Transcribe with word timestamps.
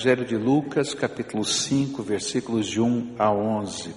Evangelho 0.00 0.24
de 0.24 0.36
Lucas, 0.36 0.94
capítulo 0.94 1.44
5, 1.44 2.02
versículos 2.02 2.66
de 2.66 2.80
1 2.80 3.16
a 3.18 3.30
11. 3.30 3.90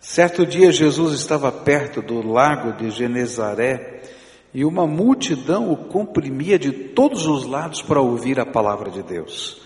Certo 0.00 0.44
dia 0.44 0.72
Jesus 0.72 1.14
estava 1.14 1.52
perto 1.52 2.02
do 2.02 2.20
lago 2.26 2.72
de 2.72 2.90
Genezaré 2.90 4.02
e 4.52 4.64
uma 4.64 4.88
multidão 4.88 5.70
o 5.70 5.76
comprimia 5.76 6.58
de 6.58 6.72
todos 6.72 7.26
os 7.26 7.46
lados 7.46 7.80
para 7.80 8.00
ouvir 8.00 8.40
a 8.40 8.46
palavra 8.46 8.90
de 8.90 9.04
Deus. 9.04 9.62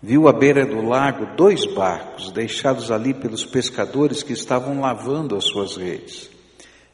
Viu 0.00 0.28
à 0.28 0.32
beira 0.32 0.64
do 0.64 0.80
lago 0.80 1.34
dois 1.36 1.66
barcos 1.74 2.30
deixados 2.30 2.92
ali 2.92 3.12
pelos 3.12 3.44
pescadores 3.44 4.22
que 4.22 4.34
estavam 4.34 4.80
lavando 4.80 5.34
as 5.34 5.46
suas 5.46 5.76
redes. 5.76 6.30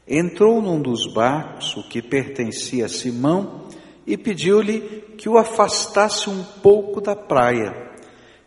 Entrou 0.07 0.63
num 0.63 0.81
dos 0.81 1.05
barcos, 1.13 1.77
o 1.77 1.87
que 1.87 2.01
pertencia 2.01 2.87
a 2.87 2.89
Simão, 2.89 3.66
e 4.07 4.15
pediu-lhe 4.15 5.03
que 5.17 5.27
o 5.27 5.37
afastasse 5.37 6.29
um 6.29 6.41
pouco 6.41 7.01
da 7.01 7.13
praia. 7.13 7.91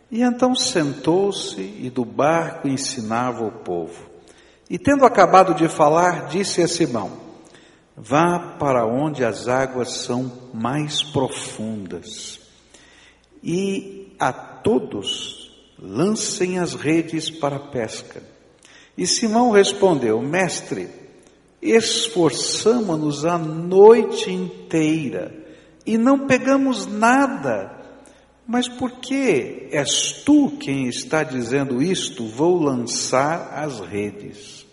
E 0.09 0.23
então 0.23 0.55
sentou-se 0.55 1.61
e 1.61 1.89
do 1.91 2.03
barco 2.03 2.67
ensinava 2.67 3.45
o 3.45 3.51
povo. 3.51 4.09
E 4.67 4.79
tendo 4.79 5.05
acabado 5.05 5.53
de 5.53 5.67
falar, 5.67 6.27
disse 6.27 6.63
a 6.63 6.67
Simão: 6.67 7.11
Vá 7.95 8.55
para 8.57 8.85
onde 8.87 9.23
as 9.23 9.47
águas 9.47 9.91
são 9.91 10.49
mais 10.51 11.03
profundas, 11.03 12.39
e 13.43 14.15
a 14.19 14.33
todos 14.33 15.55
lancem 15.79 16.57
as 16.57 16.73
redes 16.73 17.29
para 17.29 17.57
a 17.57 17.67
pesca. 17.67 18.23
E 18.97 19.05
Simão 19.05 19.51
respondeu: 19.51 20.21
Mestre, 20.21 20.89
esforçamo-nos 21.61 23.25
a 23.25 23.37
noite 23.37 24.31
inteira 24.31 25.40
e 25.85 25.97
não 25.97 26.27
pegamos 26.27 26.85
nada. 26.85 27.79
Mas 28.47 28.67
por 28.67 28.91
que 28.99 29.69
és 29.71 30.23
tu 30.25 30.51
quem 30.59 30.87
está 30.87 31.23
dizendo 31.23 31.81
isto? 31.81 32.27
Vou 32.27 32.61
lançar 32.61 33.53
as 33.53 33.79
redes. 33.79 34.65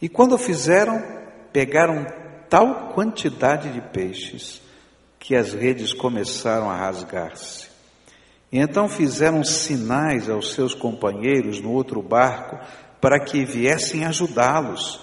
E 0.00 0.08
quando 0.08 0.38
fizeram, 0.38 1.02
pegaram 1.52 2.06
tal 2.48 2.92
quantidade 2.94 3.72
de 3.72 3.80
peixes 3.80 4.60
que 5.18 5.34
as 5.34 5.52
redes 5.52 5.92
começaram 5.92 6.70
a 6.70 6.76
rasgar-se. 6.76 7.68
E 8.52 8.58
então 8.58 8.88
fizeram 8.88 9.42
sinais 9.42 10.28
aos 10.28 10.52
seus 10.52 10.74
companheiros 10.74 11.60
no 11.60 11.72
outro 11.72 12.00
barco 12.02 12.58
para 13.00 13.18
que 13.18 13.44
viessem 13.44 14.04
ajudá-los. 14.04 15.00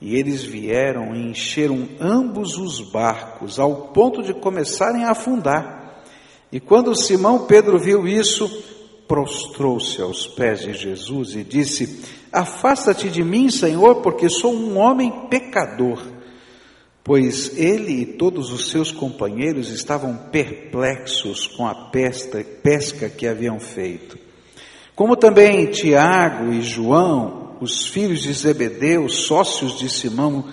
E 0.00 0.16
eles 0.16 0.44
vieram 0.44 1.14
e 1.14 1.30
encheram 1.30 1.88
ambos 2.00 2.56
os 2.56 2.80
barcos, 2.80 3.58
ao 3.58 3.88
ponto 3.88 4.22
de 4.22 4.32
começarem 4.32 5.04
a 5.04 5.10
afundar. 5.10 6.02
E 6.52 6.60
quando 6.60 6.94
Simão 6.94 7.46
Pedro 7.46 7.78
viu 7.78 8.06
isso, 8.06 8.48
prostrou-se 9.08 10.00
aos 10.00 10.26
pés 10.26 10.60
de 10.60 10.72
Jesus 10.72 11.34
e 11.34 11.42
disse: 11.42 12.04
Afasta-te 12.32 13.08
de 13.08 13.24
mim, 13.24 13.50
Senhor, 13.50 13.96
porque 13.96 14.28
sou 14.28 14.54
um 14.54 14.78
homem 14.78 15.10
pecador. 15.28 16.00
Pois 17.02 17.56
ele 17.56 18.02
e 18.02 18.06
todos 18.06 18.52
os 18.52 18.70
seus 18.70 18.92
companheiros 18.92 19.70
estavam 19.70 20.14
perplexos 20.30 21.46
com 21.46 21.66
a 21.66 21.74
pesca, 21.74 23.08
que 23.08 23.26
haviam 23.26 23.58
feito. 23.58 24.18
Como 24.94 25.16
também 25.16 25.66
Tiago 25.66 26.52
e 26.52 26.60
João, 26.60 27.37
os 27.60 27.86
filhos 27.86 28.22
de 28.22 28.32
Zebedeu, 28.32 29.08
sócios 29.08 29.78
de 29.78 29.88
Simão, 29.88 30.44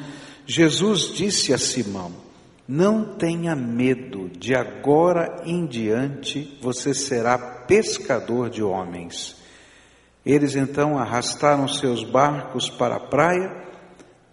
Jesus 0.46 1.14
disse 1.14 1.54
a 1.54 1.58
Simão: 1.58 2.12
Não 2.68 3.16
tenha 3.18 3.56
medo, 3.56 4.30
de 4.30 4.56
agora 4.56 5.44
em 5.46 5.66
diante 5.66 6.58
você 6.62 6.94
será 6.94 7.38
pescador 7.38 8.50
de 8.50 8.62
homens. 8.64 9.36
Eles 10.26 10.56
então 10.56 10.98
arrastaram 10.98 11.68
seus 11.68 12.04
barcos 12.04 12.70
para 12.70 12.96
a 12.96 13.00
praia, 13.00 13.64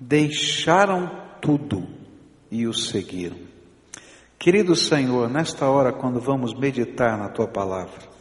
deixaram 0.00 1.10
tudo 1.40 1.86
e 2.50 2.66
o 2.66 2.72
seguiram. 2.72 3.36
Querido 4.38 4.74
Senhor, 4.74 5.30
nesta 5.30 5.68
hora, 5.68 5.92
quando 5.92 6.20
vamos 6.20 6.52
meditar 6.52 7.16
na 7.16 7.28
tua 7.28 7.46
palavra, 7.46 8.11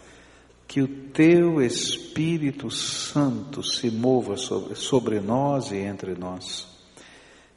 que 0.71 0.81
o 0.81 0.87
teu 0.87 1.61
Espírito 1.61 2.71
Santo 2.71 3.61
se 3.61 3.91
mova 3.91 4.37
sobre, 4.37 4.73
sobre 4.75 5.19
nós 5.19 5.69
e 5.69 5.75
entre 5.75 6.15
nós. 6.15 6.65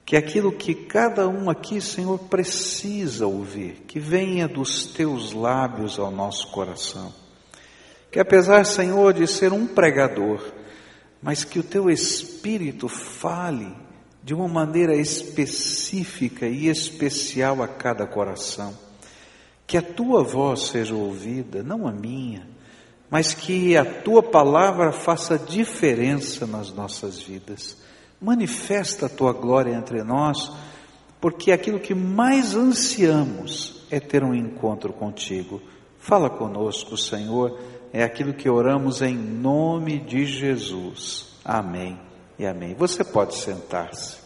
Que 0.04 0.16
aquilo 0.16 0.50
que 0.50 0.74
cada 0.74 1.28
um 1.28 1.48
aqui, 1.48 1.80
Senhor, 1.80 2.18
precisa 2.18 3.24
ouvir, 3.24 3.84
que 3.86 4.00
venha 4.00 4.48
dos 4.48 4.86
teus 4.86 5.32
lábios 5.32 5.96
ao 5.96 6.10
nosso 6.10 6.50
coração. 6.50 7.14
Que 8.10 8.18
apesar, 8.18 8.66
Senhor, 8.66 9.14
de 9.14 9.28
ser 9.28 9.52
um 9.52 9.64
pregador, 9.64 10.42
mas 11.22 11.44
que 11.44 11.60
o 11.60 11.62
teu 11.62 11.88
Espírito 11.88 12.88
fale 12.88 13.72
de 14.24 14.34
uma 14.34 14.48
maneira 14.48 14.96
específica 14.96 16.48
e 16.48 16.66
especial 16.66 17.62
a 17.62 17.68
cada 17.68 18.08
coração. 18.08 18.76
Que 19.68 19.76
a 19.76 19.82
tua 19.82 20.24
voz 20.24 20.62
seja 20.62 20.96
ouvida, 20.96 21.62
não 21.62 21.86
a 21.86 21.92
minha 21.92 22.52
mas 23.10 23.34
que 23.34 23.76
a 23.76 23.84
tua 23.84 24.22
palavra 24.22 24.92
faça 24.92 25.38
diferença 25.38 26.46
nas 26.46 26.72
nossas 26.72 27.20
vidas. 27.20 27.76
Manifesta 28.20 29.06
a 29.06 29.08
tua 29.08 29.32
glória 29.32 29.74
entre 29.74 30.02
nós, 30.02 30.50
porque 31.20 31.52
aquilo 31.52 31.80
que 31.80 31.94
mais 31.94 32.54
ansiamos 32.54 33.86
é 33.90 34.00
ter 34.00 34.22
um 34.24 34.34
encontro 34.34 34.92
contigo. 34.92 35.60
Fala 35.98 36.28
conosco, 36.28 36.96
Senhor, 36.96 37.58
é 37.92 38.02
aquilo 38.02 38.34
que 38.34 38.48
oramos 38.48 39.00
em 39.00 39.16
nome 39.16 40.00
de 40.00 40.26
Jesus. 40.26 41.38
Amém 41.44 41.98
e 42.38 42.46
amém. 42.46 42.74
Você 42.74 43.04
pode 43.04 43.36
sentar-se. 43.36 44.18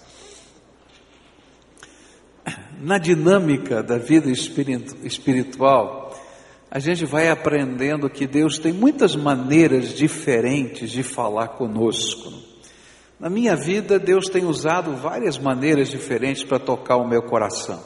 Na 2.81 2.97
dinâmica 2.97 3.83
da 3.83 3.99
vida 3.99 4.31
espiritual, 4.31 6.08
a 6.71 6.79
gente 6.79 7.05
vai 7.05 7.29
aprendendo 7.29 8.11
que 8.11 8.27
Deus 8.27 8.59
tem 8.59 8.73
muitas 8.73 9.17
maneiras 9.17 9.95
diferentes 9.95 10.91
de 10.91 11.03
falar 11.03 11.49
conosco. 11.49 12.33
Na 13.19 13.31
minha 13.31 13.57
vida, 13.57 13.99
Deus 13.99 14.29
tem 14.29 14.45
usado 14.45 14.93
várias 14.93 15.39
maneiras 15.39 15.89
diferentes 15.89 16.45
para 16.45 16.59
tocar 16.59 16.97
o 16.97 17.09
meu 17.09 17.23
coração. 17.23 17.83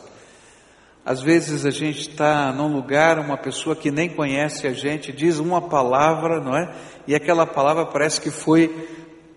Às 1.05 1.21
vezes 1.21 1.65
a 1.65 1.71
gente 1.71 2.01
está 2.01 2.53
num 2.53 2.73
lugar, 2.73 3.19
uma 3.19 3.37
pessoa 3.37 3.75
que 3.75 3.91
nem 3.91 4.09
conhece 4.09 4.67
a 4.67 4.73
gente 4.73 5.13
diz 5.13 5.39
uma 5.39 5.61
palavra, 5.61 6.41
não 6.41 6.57
é? 6.57 6.75
E 7.07 7.15
aquela 7.15 7.47
palavra 7.47 7.87
parece 7.87 8.21
que 8.21 8.31
foi 8.31 8.69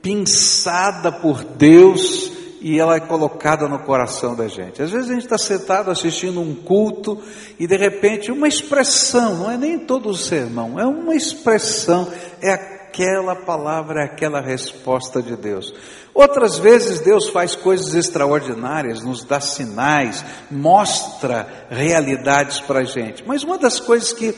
pinçada 0.02 1.12
por 1.12 1.44
Deus 1.44 2.32
e 2.68 2.80
ela 2.80 2.96
é 2.96 3.00
colocada 3.00 3.68
no 3.68 3.78
coração 3.78 4.36
da 4.36 4.48
gente. 4.48 4.82
Às 4.82 4.90
vezes 4.90 5.12
a 5.12 5.14
gente 5.14 5.26
está 5.26 5.38
sentado 5.38 5.92
assistindo 5.92 6.42
um 6.42 6.56
culto 6.56 7.22
e 7.60 7.68
de 7.68 7.78
repente 7.78 8.32
uma 8.32 8.48
expressão, 8.48 9.36
não 9.36 9.52
é 9.52 9.56
nem 9.56 9.78
todo 9.78 10.10
o 10.10 10.18
sermão, 10.18 10.80
é 10.80 10.86
uma 10.88 11.14
expressão, 11.14 12.12
é 12.42 12.52
aquela 12.52 13.36
palavra, 13.36 14.02
é 14.02 14.06
aquela 14.06 14.42
resposta 14.42 15.22
de 15.22 15.36
Deus. 15.36 15.76
Outras 16.12 16.58
vezes 16.58 17.02
Deus 17.02 17.30
faz 17.30 17.54
coisas 17.56 17.94
extraordinárias, 17.94 19.04
nos 19.04 19.24
dá 19.24 19.40
sinais, 19.40 20.26
mostra 20.50 21.68
realidades 21.70 22.60
para 22.62 22.80
a 22.80 22.84
gente. 22.84 23.24
Mas 23.28 23.44
uma 23.44 23.60
das 23.60 23.80
coisas 23.80 24.12
que 24.12 24.34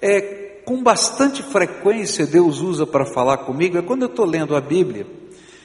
é, 0.00 0.60
com 0.64 0.80
bastante 0.80 1.42
frequência 1.42 2.24
Deus 2.24 2.60
usa 2.60 2.86
para 2.86 3.04
falar 3.04 3.38
comigo 3.38 3.76
é 3.76 3.82
quando 3.82 4.02
eu 4.02 4.08
estou 4.10 4.26
lendo 4.26 4.54
a 4.54 4.60
Bíblia 4.60 5.08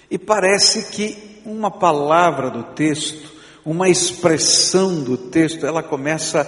e 0.10 0.18
parece 0.18 0.92
que 0.92 1.29
uma 1.50 1.72
palavra 1.72 2.50
do 2.50 2.64
texto, 2.64 3.30
uma 3.66 3.90
expressão 3.90 5.04
do 5.04 5.18
texto, 5.18 5.66
ela 5.66 5.82
começa 5.82 6.48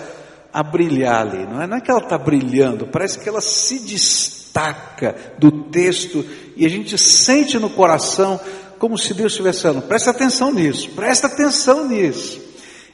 a 0.54 0.62
brilhar 0.62 1.22
ali, 1.22 1.46
não 1.46 1.62
é? 1.62 1.68
Não 1.68 1.78
é 1.78 1.82
que 1.82 1.90
ela 1.90 2.02
está 2.02 2.18
brilhando, 2.18 2.88
parece 2.88 3.20
que 3.20 3.28
ela 3.28 3.42
se 3.42 3.80
destaca 3.80 5.16
do 5.38 5.52
texto 5.64 6.26
e 6.56 6.66
a 6.66 6.70
gente 6.70 6.98
sente 6.98 7.58
no 7.58 7.70
coração 7.70 8.40
como 8.78 8.98
se 8.98 9.14
Deus 9.14 9.34
estivesse 9.34 9.62
falando, 9.62 9.84
presta 9.84 10.12
atenção 10.12 10.54
nisso, 10.54 10.90
presta 10.92 11.28
atenção 11.28 11.88
nisso. 11.88 12.42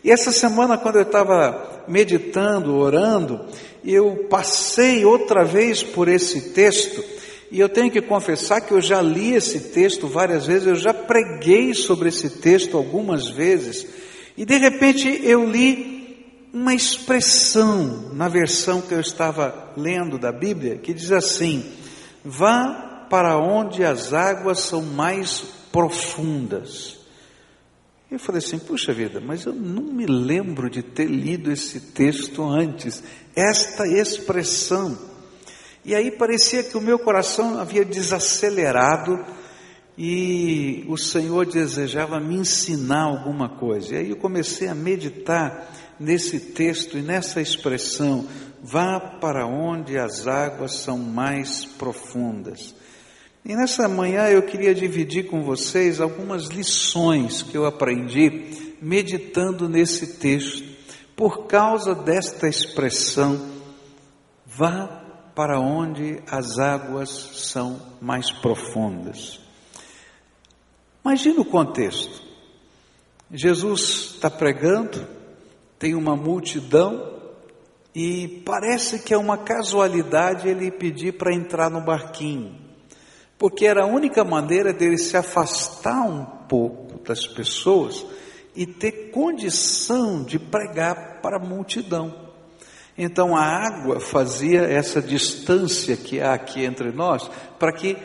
E 0.04 0.12
essa 0.12 0.32
semana, 0.32 0.78
quando 0.78 0.98
eu 0.98 1.04
estava 1.04 1.84
meditando, 1.88 2.76
orando, 2.76 3.46
eu 3.84 4.28
passei 4.30 5.06
outra 5.06 5.44
vez 5.44 5.82
por 5.82 6.08
esse 6.08 6.52
texto 6.52 7.04
e 7.52 7.60
eu 7.60 7.70
tenho 7.70 7.92
que 7.92 8.02
confessar 8.02 8.62
que 8.62 8.74
eu 8.74 8.82
já 8.82 9.02
li 9.02 9.34
esse 9.34 9.72
texto 9.72 10.08
várias 10.08 10.46
vezes, 10.46 10.68
eu 10.68 10.76
já 10.76 10.94
preguei 10.94 11.74
sobre 11.74 12.10
esse 12.10 12.30
texto 12.42 12.76
algumas 12.76 13.30
vezes, 13.30 13.88
e 14.36 14.46
de 14.46 14.58
repente 14.58 15.22
eu 15.24 15.50
li 15.50 15.98
uma 16.54 16.74
expressão 16.74 18.12
na 18.14 18.28
versão 18.28 18.82
que 18.82 18.94
eu 18.94 19.00
estava 19.00 19.74
lendo 19.78 20.18
da 20.18 20.32
Bíblia, 20.32 20.78
que 20.78 20.94
diz 20.94 21.12
assim: 21.12 21.64
Vá 22.24 23.06
para 23.10 23.38
onde 23.38 23.84
as 23.84 24.14
águas 24.14 24.60
são 24.60 24.82
mais 24.82 25.42
profundas. 25.72 26.98
Eu 28.10 28.20
falei 28.20 28.40
assim, 28.40 28.58
puxa 28.58 28.94
vida, 28.94 29.20
mas 29.20 29.46
eu 29.46 29.54
não 29.54 29.84
me 29.84 30.06
lembro 30.06 30.70
de 30.70 30.82
ter 30.82 31.08
lido 31.08 31.52
esse 31.52 31.92
texto 31.92 32.42
antes, 32.44 33.04
esta 33.36 33.86
expressão. 33.86 34.98
E 35.88 35.96
aí 35.96 36.12
parecia 36.12 36.64
que 36.64 36.76
o 36.76 36.82
meu 36.82 37.00
coração 37.00 37.58
havia 37.58 37.86
desacelerado 37.86 39.24
e 39.98 40.84
o 40.90 40.98
Senhor 40.98 41.46
desejava 41.46 42.20
me 42.20 42.36
ensinar 42.36 43.04
alguma 43.04 43.48
coisa. 43.48 43.96
E 43.96 43.98
aí 44.00 44.10
eu 44.10 44.18
comecei 44.18 44.68
a 44.68 44.76
meditar 44.76 45.66
nesse 45.98 46.42
texto 46.42 46.98
e 46.98 47.02
nessa 47.02 47.40
expressão: 47.40 48.28
vá 48.62 49.00
para 49.00 49.48
onde 49.48 49.98
as 49.98 50.28
águas 50.28 50.74
são 50.74 50.98
mais 50.98 51.64
profundas. 51.64 52.76
E 53.46 53.56
nessa 53.56 53.88
manhã 53.88 54.28
eu 54.28 54.44
queria 54.44 54.76
dividir 54.76 55.28
com 55.28 55.42
vocês 55.42 56.02
algumas 56.02 56.48
lições 56.48 57.44
que 57.44 57.58
eu 57.58 57.66
aprendi 57.66 58.76
meditando 58.82 59.70
nesse 59.70 60.18
texto, 60.18 60.68
por 61.16 61.48
causa 61.48 61.96
desta 61.96 62.46
expressão, 62.46 63.40
vá 64.46 65.07
para 65.38 65.60
onde 65.60 66.20
as 66.30 66.58
águas 66.58 67.10
são 67.36 67.80
mais 68.02 68.32
profundas. 68.32 69.40
Imagina 71.06 71.42
o 71.42 71.46
contexto. 71.46 72.24
Jesus 73.32 74.16
está 74.16 74.30
pregando, 74.30 75.08
tem 75.78 75.94
uma 75.94 76.16
multidão, 76.16 77.22
e 77.94 78.42
parece 78.44 79.04
que 79.04 79.14
é 79.14 79.18
uma 79.18 79.38
casualidade 79.38 80.50
ele 80.50 80.72
pedir 80.72 81.14
para 81.14 81.34
entrar 81.34 81.70
no 81.70 81.82
barquinho 81.82 82.68
porque 83.38 83.66
era 83.66 83.84
a 83.84 83.88
única 83.88 84.24
maneira 84.24 84.74
dele 84.74 84.98
se 84.98 85.16
afastar 85.16 86.02
um 86.02 86.26
pouco 86.26 87.00
das 87.04 87.28
pessoas 87.28 88.06
e 88.56 88.66
ter 88.66 89.12
condição 89.12 90.24
de 90.24 90.40
pregar 90.40 91.22
para 91.22 91.38
a 91.38 91.46
multidão. 91.46 92.27
Então 92.98 93.36
a 93.36 93.42
água 93.42 94.00
fazia 94.00 94.62
essa 94.62 95.02
distância 95.02 95.96
que 95.96 96.20
há 96.20 96.34
aqui 96.34 96.64
entre 96.64 96.92
nós 96.92 97.30
para 97.60 97.72
que 97.72 97.96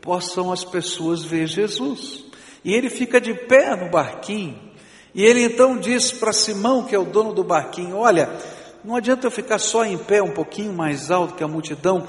possam 0.00 0.50
as 0.50 0.64
pessoas 0.64 1.22
ver 1.22 1.46
Jesus. 1.46 2.24
E 2.64 2.74
ele 2.74 2.90
fica 2.90 3.20
de 3.20 3.32
pé 3.32 3.76
no 3.76 3.90
barquinho. 3.90 4.58
E 5.14 5.24
ele 5.24 5.42
então 5.42 5.76
diz 5.76 6.10
para 6.12 6.32
Simão, 6.32 6.84
que 6.84 6.94
é 6.94 6.98
o 6.98 7.04
dono 7.04 7.32
do 7.32 7.44
barquinho: 7.44 7.96
Olha, 7.96 8.28
não 8.84 8.96
adianta 8.96 9.26
eu 9.26 9.30
ficar 9.30 9.58
só 9.58 9.84
em 9.84 9.98
pé, 9.98 10.22
um 10.22 10.32
pouquinho 10.32 10.72
mais 10.72 11.10
alto 11.10 11.34
que 11.34 11.44
a 11.44 11.48
multidão, 11.48 12.06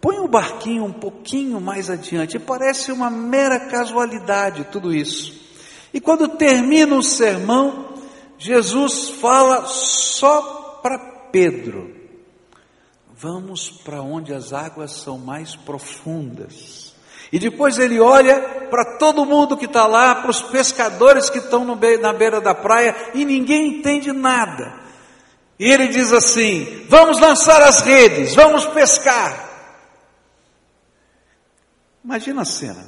Põe 0.00 0.20
o 0.20 0.28
barquinho 0.28 0.84
um 0.84 0.92
pouquinho 0.92 1.60
mais 1.60 1.90
adiante. 1.90 2.38
Parece 2.38 2.92
uma 2.92 3.10
mera 3.10 3.58
casualidade 3.58 4.68
tudo 4.70 4.94
isso. 4.94 5.36
E 5.92 6.00
quando 6.00 6.28
termina 6.28 6.94
o 6.94 7.02
sermão, 7.02 7.94
Jesus 8.38 9.10
fala 9.10 9.66
só 9.66 10.78
para 10.82 11.17
Pedro: 11.30 11.94
Vamos 13.14 13.70
para 13.70 14.00
onde 14.00 14.32
as 14.32 14.52
águas 14.52 14.92
são 14.92 15.18
mais 15.18 15.56
profundas. 15.56 16.94
E 17.32 17.38
depois 17.38 17.78
ele 17.78 18.00
olha 18.00 18.40
para 18.70 18.96
todo 18.96 19.26
mundo 19.26 19.56
que 19.56 19.66
está 19.66 19.86
lá, 19.86 20.14
para 20.14 20.30
os 20.30 20.40
pescadores 20.40 21.28
que 21.28 21.38
estão 21.38 21.64
na 21.64 22.12
beira 22.12 22.40
da 22.40 22.54
praia, 22.54 22.94
e 23.14 23.24
ninguém 23.24 23.78
entende 23.78 24.12
nada. 24.12 24.80
E 25.58 25.64
ele 25.64 25.88
diz 25.88 26.12
assim: 26.12 26.86
Vamos 26.88 27.18
lançar 27.18 27.60
as 27.62 27.80
redes, 27.80 28.34
vamos 28.34 28.64
pescar. 28.66 29.48
Imagina 32.04 32.42
a 32.42 32.46
cena. 32.46 32.86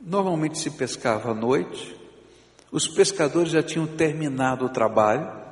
Normalmente 0.00 0.58
se 0.58 0.70
pescava 0.70 1.30
à 1.30 1.34
noite, 1.34 1.96
os 2.70 2.86
pescadores 2.86 3.52
já 3.52 3.62
tinham 3.62 3.86
terminado 3.86 4.66
o 4.66 4.68
trabalho, 4.68 5.47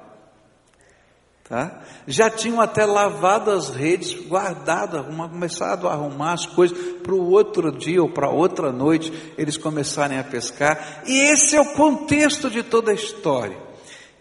tá? 1.49 1.81
já 2.07 2.29
tinham 2.29 2.61
até 2.61 2.85
lavado 2.85 3.51
as 3.51 3.71
redes, 3.71 4.15
guardado, 4.27 5.03
começado 5.05 5.89
a 5.89 5.93
arrumar 5.93 6.33
as 6.33 6.47
coisas 6.47 6.77
para 7.03 7.15
o 7.15 7.31
outro 7.31 7.71
dia 7.71 8.03
ou 8.03 8.09
para 8.09 8.29
outra 8.29 8.73
noite 8.73 9.13
eles 9.39 9.57
começarem 9.57 10.19
a 10.19 10.25
pescar, 10.25 11.03
e 11.07 11.19
esse 11.19 11.57
é 11.57 11.61
o 11.61 11.75
contexto 11.75 12.51
de 12.51 12.63
toda 12.63 12.91
a 12.91 12.95
história. 12.95 13.57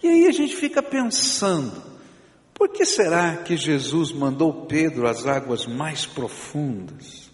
E 0.03 0.07
aí 0.07 0.27
a 0.27 0.31
gente 0.31 0.55
fica 0.55 0.83
pensando, 0.83 1.81
por 2.53 2.69
que 2.69 2.85
será 2.85 3.37
que 3.37 3.57
Jesus 3.57 4.11
mandou 4.11 4.65
Pedro 4.65 5.07
às 5.07 5.25
águas 5.25 5.65
mais 5.65 6.05
profundas? 6.05 7.29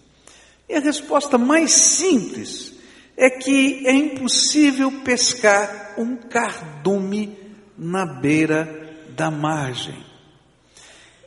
E 0.68 0.74
a 0.74 0.80
resposta 0.80 1.36
mais 1.36 1.70
simples 1.70 2.72
é 3.16 3.28
que 3.28 3.86
é 3.86 3.92
impossível 3.92 4.90
pescar 5.04 5.94
um 5.98 6.16
cardume 6.16 7.36
na 7.76 8.06
beira 8.06 8.81
da 9.14 9.30
margem. 9.30 10.04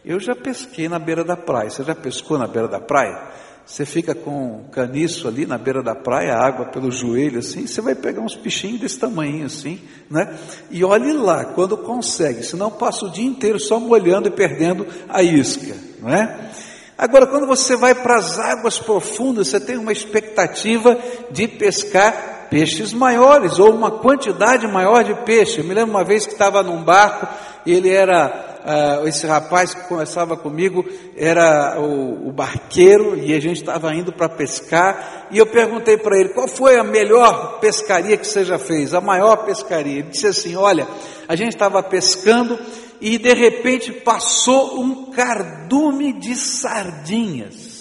Eu 0.03 0.19
já 0.19 0.35
pesquei 0.35 0.87
na 0.87 0.99
beira 0.99 1.23
da 1.23 1.35
praia. 1.35 1.69
Você 1.69 1.83
já 1.83 1.95
pescou 1.95 2.37
na 2.37 2.47
beira 2.47 2.67
da 2.67 2.79
praia? 2.79 3.19
Você 3.65 3.83
fica 3.83 4.13
com 4.13 4.59
um 4.59 4.63
caniço 4.69 5.27
ali 5.27 5.47
na 5.47 5.57
beira 5.57 5.81
da 5.81 5.95
praia, 5.95 6.35
água 6.35 6.67
pelo 6.67 6.91
joelho 6.91 7.39
assim, 7.39 7.65
você 7.65 7.81
vai 7.81 7.95
pegar 7.95 8.21
uns 8.21 8.35
peixinhos 8.35 8.79
desse 8.79 8.99
tamanho 8.99 9.43
assim, 9.43 9.81
né? 10.07 10.37
E 10.69 10.83
olhe 10.83 11.11
lá, 11.13 11.45
quando 11.45 11.75
consegue, 11.75 12.43
senão 12.43 12.69
passa 12.69 13.05
o 13.05 13.09
dia 13.09 13.25
inteiro 13.25 13.59
só 13.59 13.79
molhando 13.79 14.27
e 14.27 14.31
perdendo 14.31 14.85
a 15.09 15.23
isca, 15.23 15.75
não 15.99 16.13
é? 16.13 16.51
Agora, 16.95 17.25
quando 17.25 17.47
você 17.47 17.75
vai 17.75 17.95
para 17.95 18.17
as 18.17 18.37
águas 18.37 18.77
profundas, 18.77 19.47
você 19.47 19.59
tem 19.59 19.77
uma 19.77 19.91
expectativa 19.91 20.97
de 21.31 21.47
pescar 21.47 22.47
peixes 22.49 22.93
maiores 22.93 23.57
ou 23.57 23.73
uma 23.73 23.91
quantidade 23.91 24.67
maior 24.67 25.03
de 25.03 25.13
peixe. 25.25 25.57
Eu 25.57 25.65
me 25.65 25.73
lembro 25.73 25.89
uma 25.89 26.03
vez 26.03 26.25
que 26.25 26.33
estava 26.33 26.61
num 26.63 26.83
barco 26.83 27.27
ele 27.71 27.89
era, 27.89 29.01
uh, 29.01 29.07
esse 29.07 29.25
rapaz 29.25 29.73
que 29.73 29.87
conversava 29.87 30.37
comigo 30.37 30.85
era 31.17 31.79
o, 31.79 32.29
o 32.29 32.31
barqueiro 32.31 33.17
e 33.17 33.33
a 33.33 33.39
gente 33.39 33.57
estava 33.57 33.93
indo 33.93 34.11
para 34.11 34.29
pescar 34.29 35.27
e 35.31 35.37
eu 35.37 35.45
perguntei 35.45 35.97
para 35.97 36.17
ele 36.17 36.29
qual 36.29 36.47
foi 36.47 36.77
a 36.77 36.83
melhor 36.83 37.59
pescaria 37.59 38.17
que 38.17 38.27
você 38.27 38.45
já 38.45 38.59
fez, 38.59 38.93
a 38.93 39.01
maior 39.01 39.37
pescaria. 39.37 39.99
Ele 39.99 40.09
disse 40.09 40.27
assim: 40.27 40.55
Olha, 40.55 40.87
a 41.27 41.35
gente 41.35 41.53
estava 41.53 41.81
pescando 41.81 42.59
e 43.01 43.17
de 43.17 43.33
repente 43.33 43.91
passou 43.91 44.79
um 44.79 45.11
cardume 45.11 46.13
de 46.13 46.35
sardinhas. 46.35 47.74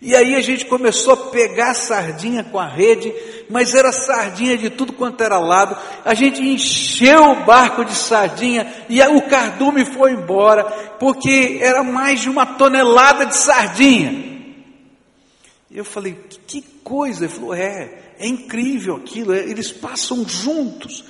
E 0.00 0.14
aí 0.14 0.36
a 0.36 0.40
gente 0.40 0.64
começou 0.66 1.14
a 1.14 1.16
pegar 1.30 1.74
sardinha 1.74 2.44
com 2.44 2.58
a 2.58 2.68
rede, 2.68 3.12
mas 3.50 3.74
era 3.74 3.90
sardinha 3.90 4.56
de 4.56 4.70
tudo 4.70 4.92
quanto 4.92 5.22
era 5.24 5.40
lado. 5.40 5.76
A 6.04 6.14
gente 6.14 6.40
encheu 6.40 7.32
o 7.32 7.44
barco 7.44 7.84
de 7.84 7.94
sardinha 7.94 8.72
e 8.88 9.02
o 9.02 9.22
cardume 9.22 9.84
foi 9.84 10.12
embora, 10.12 10.64
porque 11.00 11.58
era 11.60 11.82
mais 11.82 12.20
de 12.20 12.30
uma 12.30 12.46
tonelada 12.46 13.26
de 13.26 13.36
sardinha. 13.36 14.28
Eu 15.68 15.84
falei, 15.84 16.16
que 16.46 16.62
coisa? 16.84 17.24
Ele 17.24 17.32
falou, 17.32 17.54
é, 17.54 18.14
é 18.18 18.26
incrível 18.26 18.96
aquilo, 18.96 19.34
é, 19.34 19.40
eles 19.40 19.72
passam 19.72 20.26
juntos. 20.28 21.04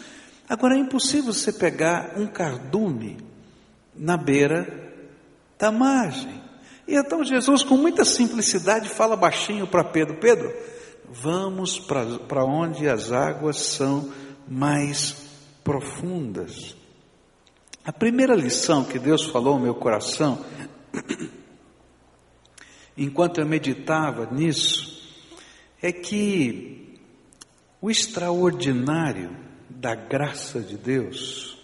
Agora 0.48 0.74
é 0.74 0.78
impossível 0.78 1.32
você 1.32 1.52
pegar 1.52 2.14
um 2.16 2.26
cardume 2.26 3.18
na 3.94 4.16
beira 4.16 4.66
da 5.58 5.70
margem. 5.70 6.47
E 6.88 6.96
então 6.96 7.22
Jesus, 7.22 7.62
com 7.62 7.76
muita 7.76 8.02
simplicidade, 8.02 8.88
fala 8.88 9.14
baixinho 9.14 9.66
para 9.66 9.84
Pedro: 9.84 10.16
Pedro, 10.16 10.50
vamos 11.04 11.78
para 11.78 12.44
onde 12.44 12.88
as 12.88 13.12
águas 13.12 13.58
são 13.58 14.10
mais 14.48 15.28
profundas. 15.62 16.74
A 17.84 17.92
primeira 17.92 18.34
lição 18.34 18.84
que 18.84 18.98
Deus 18.98 19.24
falou 19.24 19.56
no 19.56 19.64
meu 19.64 19.74
coração, 19.74 20.42
enquanto 22.96 23.38
eu 23.38 23.46
meditava 23.46 24.26
nisso, 24.32 24.98
é 25.82 25.92
que 25.92 26.98
o 27.80 27.90
extraordinário 27.90 29.36
da 29.68 29.94
graça 29.94 30.60
de 30.60 30.76
Deus 30.76 31.58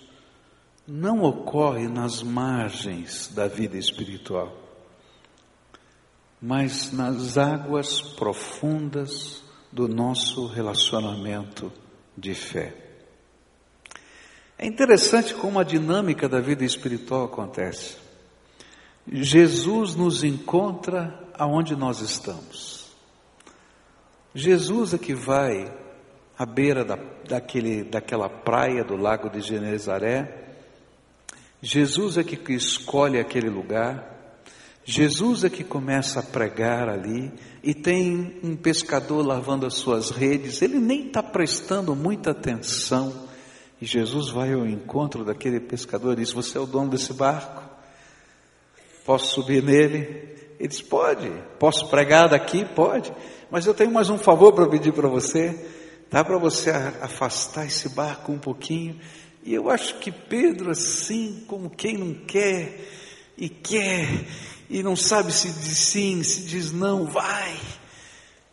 não 0.86 1.22
ocorre 1.22 1.88
nas 1.88 2.22
margens 2.22 3.32
da 3.34 3.48
vida 3.48 3.78
espiritual, 3.78 4.63
mas 6.46 6.92
nas 6.92 7.38
águas 7.38 8.02
profundas 8.02 9.42
do 9.72 9.88
nosso 9.88 10.46
relacionamento 10.46 11.72
de 12.14 12.34
fé. 12.34 12.74
É 14.58 14.66
interessante 14.66 15.32
como 15.32 15.58
a 15.58 15.64
dinâmica 15.64 16.28
da 16.28 16.40
vida 16.40 16.62
espiritual 16.62 17.24
acontece. 17.24 17.96
Jesus 19.10 19.94
nos 19.94 20.22
encontra 20.22 21.18
aonde 21.32 21.74
nós 21.74 22.02
estamos. 22.02 22.94
Jesus 24.34 24.92
é 24.92 24.98
que 24.98 25.14
vai 25.14 25.74
à 26.38 26.44
beira 26.44 26.84
da, 26.84 26.96
daquele, 27.26 27.84
daquela 27.84 28.28
praia 28.28 28.84
do 28.84 28.96
lago 28.96 29.30
de 29.30 29.40
Genezaré. 29.40 30.44
Jesus 31.62 32.18
é 32.18 32.22
que 32.22 32.52
escolhe 32.52 33.18
aquele 33.18 33.48
lugar. 33.48 34.13
Jesus 34.84 35.44
é 35.44 35.50
que 35.50 35.64
começa 35.64 36.20
a 36.20 36.22
pregar 36.22 36.90
ali 36.90 37.32
e 37.62 37.72
tem 37.72 38.38
um 38.42 38.54
pescador 38.54 39.26
lavando 39.26 39.64
as 39.64 39.74
suas 39.74 40.10
redes. 40.10 40.60
Ele 40.60 40.78
nem 40.78 41.06
está 41.06 41.22
prestando 41.22 41.96
muita 41.96 42.32
atenção. 42.32 43.28
E 43.80 43.86
Jesus 43.86 44.30
vai 44.30 44.52
ao 44.52 44.66
encontro 44.66 45.24
daquele 45.24 45.58
pescador 45.58 46.12
e 46.12 46.16
diz: 46.16 46.32
Você 46.32 46.58
é 46.58 46.60
o 46.60 46.66
dono 46.66 46.90
desse 46.90 47.14
barco? 47.14 47.62
Posso 49.06 49.34
subir 49.34 49.62
nele? 49.62 50.34
Ele 50.58 50.68
disse: 50.68 50.84
Pode, 50.84 51.32
posso 51.58 51.88
pregar 51.88 52.28
daqui? 52.28 52.64
Pode, 52.64 53.10
mas 53.50 53.66
eu 53.66 53.72
tenho 53.72 53.90
mais 53.90 54.10
um 54.10 54.18
favor 54.18 54.52
para 54.52 54.68
pedir 54.68 54.92
para 54.92 55.08
você. 55.08 55.58
Dá 56.10 56.22
para 56.22 56.38
você 56.38 56.70
afastar 57.00 57.66
esse 57.66 57.88
barco 57.88 58.30
um 58.30 58.38
pouquinho? 58.38 59.00
E 59.42 59.52
eu 59.52 59.68
acho 59.68 59.98
que 59.98 60.12
Pedro, 60.12 60.70
assim, 60.70 61.44
como 61.46 61.68
quem 61.68 61.98
não 61.98 62.14
quer 62.14 62.80
e 63.36 63.48
quer, 63.48 64.26
e 64.68 64.82
não 64.82 64.96
sabe 64.96 65.32
se 65.32 65.48
diz 65.48 65.78
sim, 65.78 66.22
se 66.22 66.42
diz 66.42 66.72
não, 66.72 67.06
vai. 67.06 67.56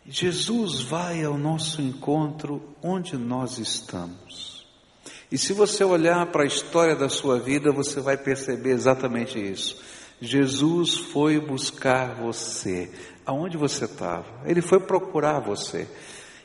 Jesus 0.06 0.82
vai 0.82 1.24
ao 1.24 1.38
nosso 1.38 1.80
encontro 1.80 2.62
onde 2.82 3.16
nós 3.16 3.58
estamos. 3.58 4.66
E 5.30 5.38
se 5.38 5.52
você 5.52 5.82
olhar 5.82 6.26
para 6.26 6.42
a 6.42 6.46
história 6.46 6.94
da 6.94 7.08
sua 7.08 7.38
vida, 7.38 7.72
você 7.72 8.00
vai 8.00 8.16
perceber 8.16 8.72
exatamente 8.72 9.38
isso. 9.38 9.80
Jesus 10.20 10.96
foi 10.96 11.40
buscar 11.40 12.14
você, 12.14 12.90
aonde 13.24 13.56
você 13.56 13.86
estava. 13.86 14.26
Ele 14.44 14.60
foi 14.60 14.78
procurar 14.78 15.40
você. 15.40 15.88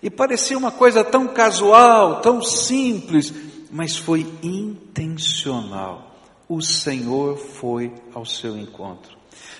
E 0.01 0.09
parecia 0.09 0.57
uma 0.57 0.71
coisa 0.71 1.03
tão 1.03 1.27
casual, 1.27 2.21
tão 2.21 2.41
simples, 2.41 3.33
mas 3.71 3.97
foi 3.97 4.21
intencional. 4.41 6.15
O 6.47 6.61
Senhor 6.61 7.37
foi 7.37 7.93
ao 8.13 8.25
seu 8.25 8.57
encontro. 8.57 9.16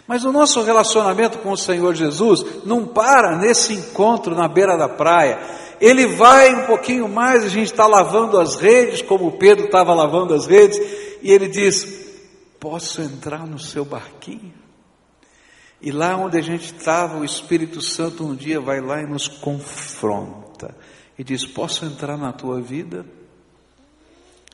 Mas 0.07 0.23
o 0.23 0.31
nosso 0.31 0.63
relacionamento 0.63 1.39
com 1.39 1.51
o 1.51 1.57
Senhor 1.57 1.93
Jesus 1.93 2.63
não 2.65 2.85
para 2.85 3.35
nesse 3.37 3.73
encontro 3.73 4.33
na 4.33 4.47
beira 4.47 4.77
da 4.77 4.87
praia. 4.87 5.37
Ele 5.81 6.07
vai 6.07 6.55
um 6.55 6.65
pouquinho 6.65 7.09
mais, 7.09 7.43
a 7.43 7.49
gente 7.49 7.67
está 7.67 7.85
lavando 7.85 8.39
as 8.39 8.55
redes, 8.55 9.01
como 9.01 9.37
Pedro 9.37 9.65
estava 9.65 9.93
lavando 9.93 10.33
as 10.33 10.47
redes, 10.47 10.79
e 11.21 11.31
ele 11.31 11.47
diz: 11.47 12.07
Posso 12.59 13.01
entrar 13.01 13.45
no 13.45 13.59
seu 13.59 13.83
barquinho? 13.83 14.53
E 15.79 15.91
lá 15.91 16.15
onde 16.17 16.37
a 16.37 16.41
gente 16.41 16.73
estava, 16.73 17.19
o 17.19 17.25
Espírito 17.25 17.81
Santo 17.81 18.25
um 18.25 18.35
dia 18.35 18.59
vai 18.59 18.81
lá 18.81 19.01
e 19.01 19.05
nos 19.05 19.27
confronta 19.27 20.75
e 21.19 21.23
diz: 21.23 21.45
Posso 21.45 21.85
entrar 21.85 22.17
na 22.17 22.31
tua 22.31 22.61
vida? 22.61 23.05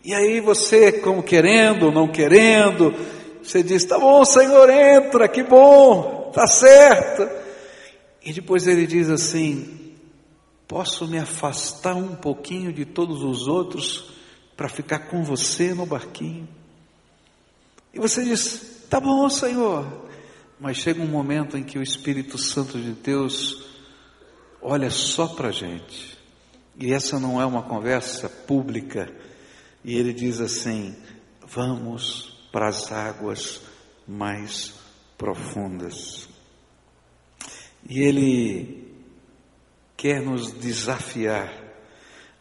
E 0.04 0.14
aí 0.14 0.42
você, 0.42 0.92
como 0.92 1.24
querendo 1.24 1.86
ou 1.86 1.92
não 1.92 2.10
querendo, 2.10 2.94
você 3.44 3.62
diz: 3.62 3.84
Tá 3.86 4.00
bom, 4.00 4.24
Senhor, 4.24 4.70
entra, 4.70 5.28
que 5.28 5.44
bom, 5.44 6.32
tá 6.34 6.48
certo. 6.48 7.30
E 8.24 8.32
depois 8.32 8.66
ele 8.68 8.88
diz 8.88 9.10
assim: 9.10 9.94
Posso 10.68 11.08
me 11.08 11.20
afastar 11.20 11.96
um 11.96 12.16
pouquinho 12.16 12.72
de 12.72 12.86
todos 12.86 13.22
os 13.22 13.48
outros 13.48 14.12
para 14.56 14.70
ficar 14.70 15.00
com 15.10 15.24
você 15.24 15.74
no 15.74 15.86
barquinho? 15.86 16.48
E 17.94 18.00
você 18.00 18.24
diz: 18.24 18.86
Tá 18.90 19.00
bom, 19.00 19.30
Senhor. 19.30 20.04
Mas 20.60 20.78
chega 20.78 21.02
um 21.02 21.08
momento 21.08 21.58
em 21.58 21.64
que 21.64 21.78
o 21.78 21.84
Espírito 21.84 22.38
Santo 22.38 22.80
de 22.80 22.94
Deus 22.94 23.66
olha 24.62 24.90
só 24.90 25.28
para 25.28 25.50
a 25.50 25.52
gente. 25.52 26.18
E 26.80 26.94
essa 26.94 27.20
não 27.20 27.42
é 27.42 27.46
uma 27.46 27.64
conversa 27.64 28.30
pública. 28.30 29.14
E 29.84 29.98
ele 29.98 30.14
diz 30.14 30.40
assim: 30.40 30.96
Vamos 31.46 32.33
para 32.54 32.68
as 32.68 32.92
águas 32.92 33.62
mais 34.08 34.76
profundas. 35.18 36.30
E 37.90 38.00
Ele 38.00 38.94
quer 39.98 40.22
nos 40.22 40.52
desafiar 40.52 41.52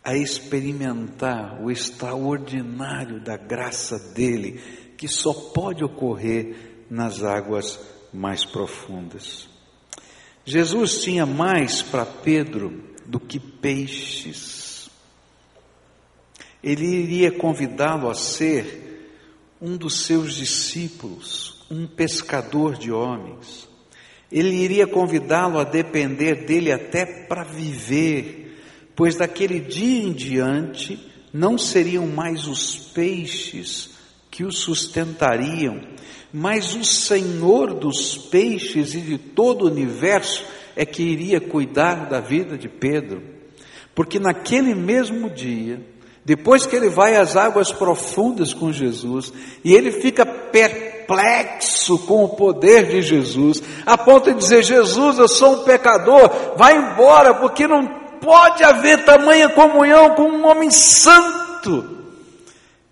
a 0.05 0.15
experimentar 0.15 1.63
o 1.63 1.71
extraordinário 1.71 3.21
da 3.21 3.39
graça 3.39 3.99
dele, 4.13 4.61
que 4.99 5.09
só 5.09 5.33
pode 5.33 5.83
ocorrer 5.83 6.85
nas 6.91 7.23
águas 7.23 7.81
mais 8.13 8.45
profundas. 8.45 9.49
Jesus 10.45 11.03
tinha 11.03 11.25
mais 11.25 11.81
para 11.81 12.05
Pedro 12.05 12.83
do 13.07 13.19
que 13.19 13.41
peixes. 13.41 14.91
Ele 16.63 16.85
iria 16.85 17.33
convidá-lo 17.33 18.11
a 18.11 18.15
ser 18.15 18.92
um 19.63 19.77
dos 19.77 20.01
seus 20.01 20.35
discípulos, 20.35 21.65
um 21.71 21.87
pescador 21.87 22.77
de 22.77 22.91
homens. 22.91 23.69
Ele 24.31 24.57
iria 24.57 24.89
convidá-lo 24.89 25.61
a 25.61 25.63
depender 25.63 26.45
dele 26.45 26.73
até 26.73 27.07
para 27.07 27.45
viver, 27.45 28.59
pois 28.97 29.15
daquele 29.15 29.61
dia 29.61 30.03
em 30.03 30.13
diante 30.13 30.99
não 31.33 31.57
seriam 31.57 32.09
mais 32.09 32.49
os 32.49 32.77
peixes 32.77 33.91
que 34.33 34.43
o 34.43 34.51
sustentariam, 34.51 35.81
mas 36.33 36.75
o 36.75 36.85
Senhor 36.85 37.73
dos 37.73 38.19
peixes 38.19 38.95
e 38.95 39.01
de 39.01 39.17
todo 39.17 39.63
o 39.63 39.71
universo 39.71 40.45
é 40.75 40.85
que 40.85 41.05
iria 41.05 41.41
cuidar 41.41 42.09
da 42.09 42.19
vida 42.19 42.59
de 42.59 42.69
Pedro, 42.69 43.23
porque 43.95 44.19
naquele 44.19 44.75
mesmo 44.75 45.31
dia, 45.31 45.81
depois 46.25 46.67
que 46.67 46.77
ele 46.77 46.89
vai 46.89 47.17
às 47.17 47.37
águas 47.37 47.73
profundas 47.73 48.55
com 48.55 48.73
Jesus 48.73 49.33
e 49.65 49.75
ele 49.75 49.91
fica 49.91 50.25
perplexo 50.25 51.99
com 52.07 52.25
o 52.25 52.29
poder 52.29 52.87
de 52.87 53.03
Jesus, 53.03 53.63
a 53.85 53.99
ponto 53.99 54.33
de 54.33 54.39
dizer: 54.39 54.63
Jesus, 54.63 55.19
eu 55.19 55.29
sou 55.29 55.61
um 55.61 55.65
pecador, 55.65 56.57
vai 56.57 56.77
embora, 56.77 57.35
porque 57.35 57.67
não 57.67 57.87
pode 58.21 58.63
haver 58.63 59.05
tamanha 59.05 59.49
comunhão 59.49 60.15
com 60.15 60.23
um 60.23 60.47
homem 60.47 60.71
santo. 60.71 62.03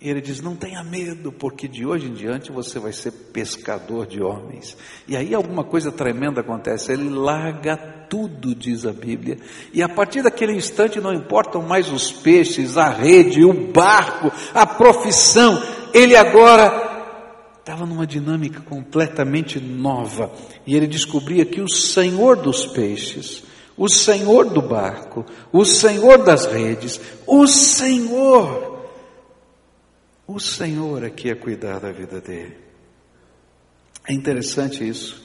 E 0.00 0.08
ele 0.08 0.20
diz: 0.20 0.40
Não 0.40 0.56
tenha 0.56 0.82
medo, 0.82 1.30
porque 1.30 1.68
de 1.68 1.86
hoje 1.86 2.08
em 2.08 2.14
diante 2.14 2.50
você 2.50 2.80
vai 2.80 2.92
ser 2.92 3.12
pescador 3.12 4.06
de 4.06 4.20
homens. 4.20 4.76
E 5.06 5.16
aí 5.16 5.34
alguma 5.34 5.62
coisa 5.62 5.92
tremenda 5.92 6.40
acontece. 6.40 6.92
Ele 6.92 7.08
larga 7.08 7.99
tudo, 8.10 8.54
diz 8.54 8.84
a 8.84 8.92
Bíblia. 8.92 9.38
E 9.72 9.82
a 9.82 9.88
partir 9.88 10.22
daquele 10.22 10.52
instante 10.52 11.00
não 11.00 11.14
importam 11.14 11.62
mais 11.62 11.90
os 11.90 12.12
peixes, 12.12 12.76
a 12.76 12.90
rede, 12.90 13.42
o 13.42 13.54
barco, 13.54 14.30
a 14.52 14.66
profissão. 14.66 15.62
Ele 15.94 16.14
agora 16.14 16.90
estava 17.60 17.86
numa 17.86 18.06
dinâmica 18.06 18.60
completamente 18.60 19.58
nova. 19.58 20.30
E 20.66 20.76
ele 20.76 20.86
descobria 20.86 21.46
que 21.46 21.62
o 21.62 21.68
Senhor 21.68 22.36
dos 22.36 22.66
peixes, 22.66 23.44
o 23.78 23.88
Senhor 23.88 24.50
do 24.50 24.60
barco, 24.60 25.24
o 25.50 25.64
Senhor 25.64 26.18
das 26.24 26.44
redes, 26.44 27.00
o 27.26 27.46
Senhor 27.46 28.70
o 30.32 30.38
Senhor 30.38 31.04
aqui 31.04 31.28
é 31.28 31.34
cuidar 31.34 31.80
da 31.80 31.90
vida 31.90 32.20
dele. 32.20 32.56
É 34.08 34.12
interessante 34.12 34.88
isso. 34.88 35.20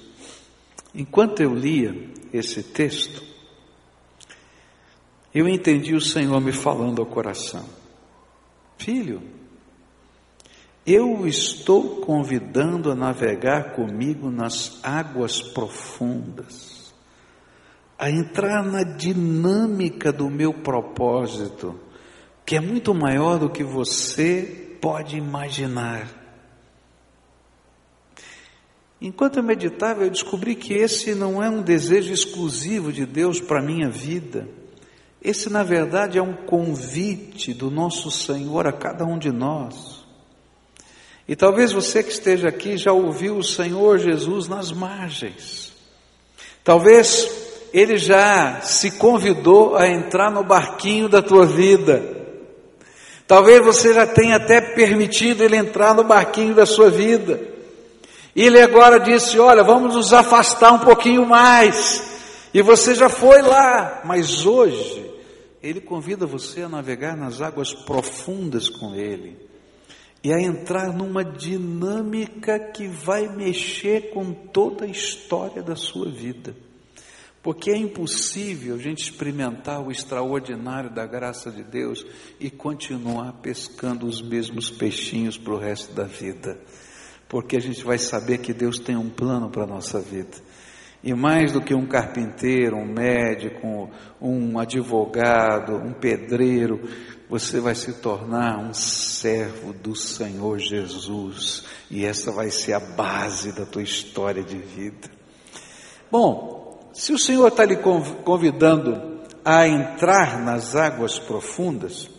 Enquanto 0.95 1.41
eu 1.41 1.53
lia 1.53 2.09
esse 2.31 2.63
texto, 2.63 3.21
eu 5.33 5.49
entendi 5.49 5.93
o 5.93 5.99
Senhor 5.99 6.39
me 6.39 6.53
falando 6.53 7.01
ao 7.01 7.05
coração: 7.05 7.65
Filho, 8.77 9.21
eu 10.87 11.27
estou 11.27 11.97
convidando 11.97 12.89
a 12.89 12.95
navegar 12.95 13.73
comigo 13.73 14.31
nas 14.31 14.79
águas 14.81 15.41
profundas, 15.41 16.93
a 17.99 18.09
entrar 18.09 18.63
na 18.63 18.83
dinâmica 18.83 20.13
do 20.13 20.29
meu 20.29 20.53
propósito, 20.53 21.77
que 22.45 22.55
é 22.55 22.61
muito 22.61 22.93
maior 22.93 23.37
do 23.37 23.49
que 23.49 23.65
você 23.65 24.77
pode 24.79 25.17
imaginar. 25.17 26.24
Enquanto 29.01 29.37
eu 29.37 29.43
meditava, 29.43 30.03
eu 30.03 30.09
descobri 30.09 30.55
que 30.55 30.73
esse 30.73 31.13
não 31.13 31.43
é 31.43 31.49
um 31.49 31.61
desejo 31.61 32.13
exclusivo 32.13 32.93
de 32.93 33.05
Deus 33.05 33.41
para 33.41 33.59
a 33.59 33.63
minha 33.63 33.89
vida. 33.89 34.47
Esse, 35.21 35.49
na 35.49 35.63
verdade, 35.63 36.17
é 36.17 36.21
um 36.21 36.33
convite 36.33 37.53
do 37.53 37.69
nosso 37.69 38.09
Senhor 38.09 38.67
a 38.67 38.71
cada 38.71 39.05
um 39.05 39.17
de 39.17 39.31
nós. 39.31 40.05
E 41.27 41.35
talvez 41.35 41.71
você 41.71 42.03
que 42.03 42.11
esteja 42.11 42.47
aqui 42.47 42.77
já 42.77 42.93
ouviu 42.93 43.37
o 43.37 43.43
Senhor 43.43 43.97
Jesus 43.97 44.47
nas 44.47 44.71
margens. 44.71 45.73
Talvez 46.63 47.27
ele 47.73 47.97
já 47.97 48.61
se 48.61 48.91
convidou 48.91 49.75
a 49.75 49.87
entrar 49.87 50.31
no 50.31 50.43
barquinho 50.43 51.09
da 51.09 51.21
tua 51.21 51.45
vida. 51.45 52.01
Talvez 53.27 53.63
você 53.65 53.93
já 53.93 54.05
tenha 54.05 54.35
até 54.35 54.61
permitido 54.61 55.43
ele 55.43 55.57
entrar 55.57 55.95
no 55.95 56.03
barquinho 56.03 56.53
da 56.53 56.65
sua 56.65 56.89
vida. 56.89 57.54
Ele 58.35 58.59
agora 58.61 58.99
disse: 58.99 59.39
Olha, 59.39 59.63
vamos 59.63 59.95
nos 59.95 60.11
afastar 60.11 60.73
um 60.73 60.79
pouquinho 60.79 61.25
mais. 61.25 62.13
E 62.53 62.61
você 62.61 62.93
já 62.93 63.09
foi 63.09 63.41
lá, 63.41 64.01
mas 64.05 64.45
hoje 64.45 65.05
ele 65.61 65.81
convida 65.81 66.25
você 66.25 66.61
a 66.61 66.69
navegar 66.69 67.17
nas 67.17 67.41
águas 67.41 67.73
profundas 67.73 68.69
com 68.69 68.93
ele 68.93 69.37
e 70.23 70.31
a 70.33 70.39
entrar 70.39 70.93
numa 70.93 71.23
dinâmica 71.23 72.59
que 72.59 72.87
vai 72.87 73.27
mexer 73.27 74.11
com 74.11 74.33
toda 74.33 74.85
a 74.85 74.87
história 74.87 75.61
da 75.61 75.75
sua 75.75 76.09
vida. 76.09 76.55
Porque 77.43 77.69
é 77.69 77.77
impossível 77.77 78.75
a 78.75 78.79
gente 78.79 79.03
experimentar 79.03 79.79
o 79.79 79.91
extraordinário 79.91 80.89
da 80.89 81.05
graça 81.05 81.51
de 81.51 81.63
Deus 81.63 82.03
e 82.39 82.49
continuar 82.49 83.33
pescando 83.33 84.07
os 84.07 84.19
mesmos 84.21 84.71
peixinhos 84.71 85.37
para 85.37 85.53
o 85.53 85.59
resto 85.59 85.93
da 85.93 86.05
vida. 86.05 86.59
Porque 87.27 87.57
a 87.57 87.61
gente 87.61 87.83
vai 87.83 87.97
saber 87.97 88.39
que 88.39 88.53
Deus 88.53 88.79
tem 88.79 88.95
um 88.95 89.09
plano 89.09 89.49
para 89.49 89.63
a 89.63 89.67
nossa 89.67 89.99
vida. 89.99 90.37
E 91.03 91.13
mais 91.13 91.51
do 91.51 91.61
que 91.61 91.75
um 91.75 91.85
carpinteiro, 91.85 92.77
um 92.77 92.85
médico, 92.85 93.89
um 94.19 94.57
advogado, 94.57 95.75
um 95.75 95.93
pedreiro, 95.93 96.81
você 97.29 97.59
vai 97.59 97.75
se 97.75 97.93
tornar 97.93 98.57
um 98.57 98.73
servo 98.73 99.71
do 99.71 99.95
Senhor 99.95 100.57
Jesus. 100.57 101.63
E 101.91 102.03
essa 102.03 102.31
vai 102.31 102.49
ser 102.49 102.73
a 102.73 102.79
base 102.79 103.51
da 103.51 103.65
tua 103.65 103.83
história 103.83 104.43
de 104.43 104.57
vida. 104.57 105.09
Bom, 106.11 106.91
se 106.91 107.13
o 107.13 107.19
Senhor 107.19 107.49
está 107.49 107.65
lhe 107.65 107.77
convidando 108.23 109.19
a 109.43 109.67
entrar 109.67 110.41
nas 110.41 110.75
águas 110.75 111.19
profundas, 111.19 112.09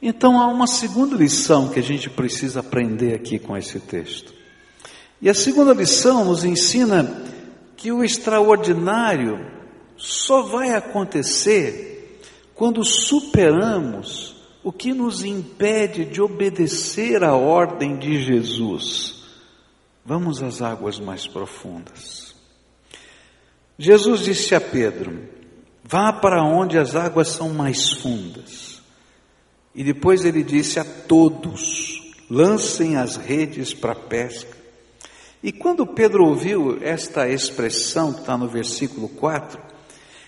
então 0.00 0.40
há 0.40 0.46
uma 0.46 0.66
segunda 0.66 1.16
lição 1.16 1.68
que 1.68 1.78
a 1.78 1.82
gente 1.82 2.10
precisa 2.10 2.60
aprender 2.60 3.14
aqui 3.14 3.38
com 3.38 3.56
esse 3.56 3.80
texto. 3.80 4.34
E 5.20 5.30
a 5.30 5.34
segunda 5.34 5.72
lição 5.72 6.24
nos 6.24 6.44
ensina 6.44 7.24
que 7.76 7.90
o 7.90 8.04
extraordinário 8.04 9.50
só 9.96 10.42
vai 10.42 10.74
acontecer 10.74 12.20
quando 12.54 12.84
superamos 12.84 14.36
o 14.62 14.72
que 14.72 14.92
nos 14.92 15.24
impede 15.24 16.04
de 16.04 16.20
obedecer 16.20 17.22
à 17.22 17.34
ordem 17.34 17.96
de 17.96 18.22
Jesus. 18.22 19.22
Vamos 20.04 20.42
às 20.42 20.60
águas 20.60 20.98
mais 20.98 21.26
profundas. 21.26 22.34
Jesus 23.78 24.24
disse 24.24 24.54
a 24.54 24.60
Pedro: 24.60 25.28
Vá 25.84 26.12
para 26.12 26.42
onde 26.42 26.78
as 26.78 26.96
águas 26.96 27.28
são 27.28 27.50
mais 27.50 27.92
fundas. 27.92 28.65
E 29.76 29.84
depois 29.84 30.24
ele 30.24 30.42
disse 30.42 30.80
a 30.80 30.84
todos: 30.84 32.02
lancem 32.30 32.96
as 32.96 33.16
redes 33.16 33.74
para 33.74 33.92
a 33.92 33.94
pesca. 33.94 34.56
E 35.42 35.52
quando 35.52 35.86
Pedro 35.86 36.24
ouviu 36.24 36.78
esta 36.80 37.28
expressão 37.28 38.12
que 38.14 38.20
está 38.20 38.38
no 38.38 38.48
versículo 38.48 39.08
4, 39.10 39.60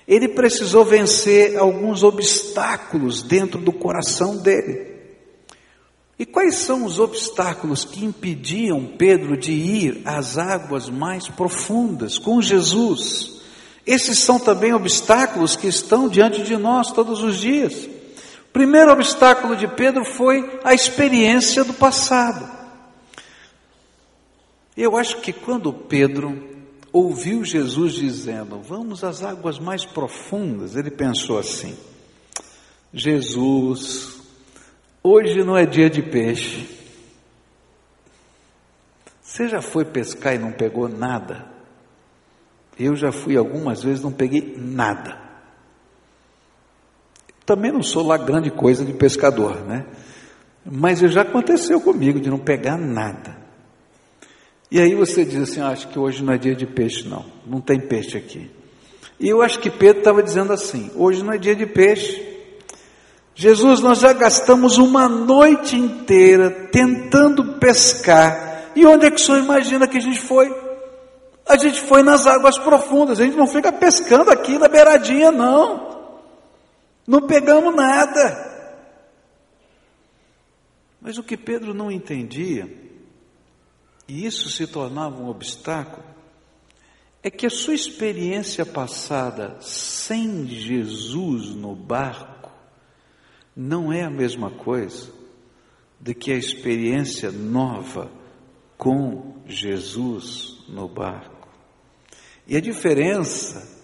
ele 0.07 0.29
precisou 0.29 0.85
vencer 0.85 1.59
alguns 1.59 2.03
obstáculos 2.03 3.23
dentro 3.23 3.59
do 3.59 3.73
coração 3.73 4.37
dele. 4.37 4.87
E 6.19 6.27
quais 6.27 6.57
são 6.57 6.85
os 6.85 6.99
obstáculos 6.99 7.85
que 7.85 8.05
impediam 8.05 8.85
Pedro 8.99 9.37
de 9.37 9.53
ir 9.53 10.03
às 10.05 10.37
águas 10.37 10.91
mais 10.91 11.27
profundas 11.29 12.19
com 12.19 12.43
Jesus? 12.43 13.41
Esses 13.87 14.19
são 14.19 14.39
também 14.39 14.75
obstáculos 14.75 15.57
que 15.57 15.69
estão 15.69 16.09
diante 16.09 16.43
de 16.43 16.57
nós 16.57 16.93
todos 16.93 17.23
os 17.23 17.39
dias. 17.39 17.89
Primeiro 18.59 18.91
obstáculo 18.91 19.55
de 19.55 19.69
Pedro 19.69 20.05
foi 20.05 20.59
a 20.65 20.75
experiência 20.75 21.63
do 21.63 21.73
passado. 21.73 22.45
Eu 24.77 24.97
acho 24.97 25.21
que 25.21 25.33
quando 25.33 25.73
Pedro 25.73 26.37
ouviu 26.93 27.45
Jesus 27.45 27.93
dizendo, 27.93 28.61
vamos 28.61 29.05
às 29.05 29.23
águas 29.23 29.61
mais 29.61 29.85
profundas, 29.85 30.75
ele 30.75 30.91
pensou 30.91 31.39
assim: 31.39 31.79
Jesus, 32.93 34.23
hoje 35.05 35.45
não 35.45 35.57
é 35.57 35.65
dia 35.65 35.89
de 35.89 36.03
peixe. 36.03 36.69
Você 39.23 39.47
já 39.47 39.63
foi 39.63 39.85
pescar 39.85 40.35
e 40.35 40.39
não 40.39 40.51
pegou 40.51 40.89
nada? 40.89 41.47
Eu 42.77 42.97
já 42.97 43.13
fui 43.13 43.37
algumas 43.37 43.85
vezes, 43.85 44.03
não 44.03 44.11
peguei 44.11 44.57
nada. 44.59 45.28
Também 47.49 47.73
não 47.73 47.83
sou 47.83 48.07
lá 48.07 48.19
grande 48.19 48.51
coisa 48.51 48.85
de 48.85 48.93
pescador, 48.93 49.65
né? 49.65 49.87
Mas 50.71 50.99
já 50.99 51.23
aconteceu 51.23 51.81
comigo 51.81 52.21
de 52.21 52.29
não 52.29 52.37
pegar 52.37 52.77
nada. 52.77 53.39
E 54.71 54.79
aí 54.79 54.95
você 54.95 55.25
diz 55.25 55.41
assim: 55.41 55.63
ah, 55.63 55.69
acho 55.69 55.89
que 55.89 55.99
hoje 55.99 56.23
não 56.23 56.35
é 56.35 56.37
dia 56.37 56.55
de 56.55 56.67
peixe, 56.67 57.09
não. 57.09 57.25
Não 57.47 57.59
tem 57.59 57.81
peixe 57.81 58.19
aqui. 58.19 58.51
E 59.19 59.31
eu 59.31 59.41
acho 59.41 59.61
que 59.61 59.71
Pedro 59.71 60.01
estava 60.01 60.23
dizendo 60.23 60.53
assim: 60.53 60.91
hoje 60.95 61.25
não 61.25 61.33
é 61.33 61.39
dia 61.39 61.57
de 61.57 61.65
peixe. 61.65 62.23
Jesus, 63.35 63.81
nós 63.81 63.99
já 63.99 64.13
gastamos 64.13 64.77
uma 64.77 65.09
noite 65.09 65.75
inteira 65.75 66.51
tentando 66.71 67.55
pescar. 67.55 68.73
E 68.77 68.85
onde 68.85 69.07
é 69.07 69.11
que 69.11 69.23
o 69.23 69.25
senhor 69.25 69.43
imagina 69.43 69.89
que 69.89 69.97
a 69.97 70.03
gente 70.03 70.21
foi? 70.21 70.55
A 71.47 71.57
gente 71.57 71.81
foi 71.81 72.03
nas 72.03 72.27
águas 72.27 72.59
profundas. 72.59 73.19
A 73.19 73.25
gente 73.25 73.39
não 73.39 73.47
fica 73.47 73.73
pescando 73.73 74.31
aqui 74.31 74.59
na 74.59 74.69
beiradinha, 74.69 75.33
não. 75.33 75.88
Não 77.09 77.27
pegamos 77.27 77.75
nada. 77.75 78.47
Mas 81.01 81.17
o 81.17 81.23
que 81.23 81.39
Pedro 81.39 81.73
não 81.73 81.91
entendia, 81.91 82.71
e 84.07 84.27
isso 84.27 84.51
se 84.51 84.67
tornava 84.67 85.19
um 85.19 85.31
obstáculo, 85.31 86.07
é 87.23 87.31
que 87.31 87.47
a 87.47 87.51
sua 87.51 87.73
experiência 87.73 88.67
passada 88.67 89.57
sem 89.63 90.47
Jesus 90.47 91.55
no 91.55 91.75
barco 91.75 92.53
não 93.57 93.91
é 93.91 94.05
a 94.05 94.11
mesma 94.11 94.51
coisa 94.51 95.11
do 95.99 96.15
que 96.15 96.31
a 96.31 96.37
experiência 96.37 97.33
nova 97.33 98.13
com 98.77 99.41
Jesus 99.47 100.63
no 100.69 100.87
barco. 100.87 101.49
E 102.47 102.55
a 102.55 102.61
diferença 102.61 103.78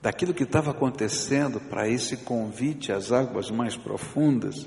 daquilo 0.00 0.34
que 0.34 0.44
estava 0.44 0.70
acontecendo 0.70 1.60
para 1.60 1.88
esse 1.88 2.18
convite 2.18 2.92
às 2.92 3.10
águas 3.10 3.50
mais 3.50 3.76
profundas, 3.76 4.66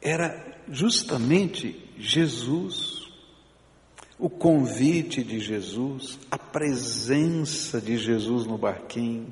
era 0.00 0.58
justamente 0.68 1.92
Jesus. 1.98 3.02
O 4.18 4.30
convite 4.30 5.24
de 5.24 5.40
Jesus, 5.40 6.18
a 6.30 6.38
presença 6.38 7.80
de 7.80 7.98
Jesus 7.98 8.46
no 8.46 8.56
barquinho, 8.56 9.26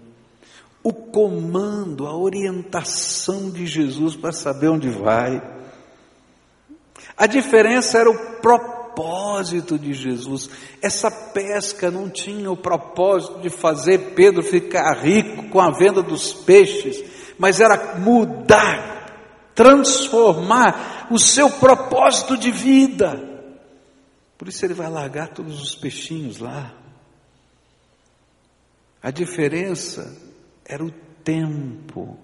o 0.83 0.93
comando, 0.93 2.07
a 2.07 2.17
orientação 2.17 3.51
de 3.51 3.67
Jesus 3.67 4.17
para 4.17 4.33
saber 4.33 4.69
onde 4.69 4.91
vai. 4.91 5.41
A 7.17 7.27
diferença 7.27 7.99
era 7.99 8.11
o 8.11 8.41
propósito 8.41 8.80
propósito 8.94 9.79
de 9.79 9.92
Jesus. 9.92 10.50
Essa 10.83 11.11
pesca 11.11 11.90
não 11.90 12.09
tinha 12.09 12.50
o 12.50 12.57
propósito 12.57 13.40
de 13.40 13.50
fazer 13.50 14.14
Pedro 14.14 14.42
ficar 14.42 14.92
rico 14.94 15.48
com 15.48 15.61
a 15.61 15.70
venda 15.70 16.03
dos 16.03 16.33
peixes, 16.33 17.03
mas 17.38 17.61
era 17.61 17.98
mudar, 17.98 19.53
transformar 19.55 21.09
o 21.11 21.18
seu 21.18 21.50
propósito 21.50 22.37
de 22.37 22.50
vida. 22.50 23.29
Por 24.37 24.48
isso 24.48 24.64
ele 24.64 24.74
vai 24.74 24.90
largar 24.90 25.29
todos 25.29 25.61
os 25.61 25.74
peixinhos 25.74 26.38
lá. 26.38 26.74
A 29.03 29.11
diferença 29.11 30.16
era 30.64 30.85
o 30.85 30.90
tempo 31.24 32.18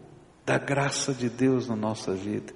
da 0.44 0.58
graça 0.58 1.12
de 1.12 1.28
Deus 1.28 1.66
na 1.66 1.76
nossa 1.76 2.12
vida. 2.12 2.52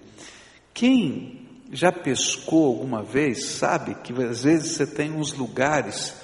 Quem 0.73 1.50
já 1.73 1.93
pescou 1.93 2.67
alguma 2.67 3.03
vez, 3.03 3.45
sabe 3.45 3.95
que 4.03 4.13
às 4.23 4.43
vezes 4.43 4.73
você 4.73 4.87
tem 4.87 5.13
uns 5.13 5.33
lugares 5.33 6.15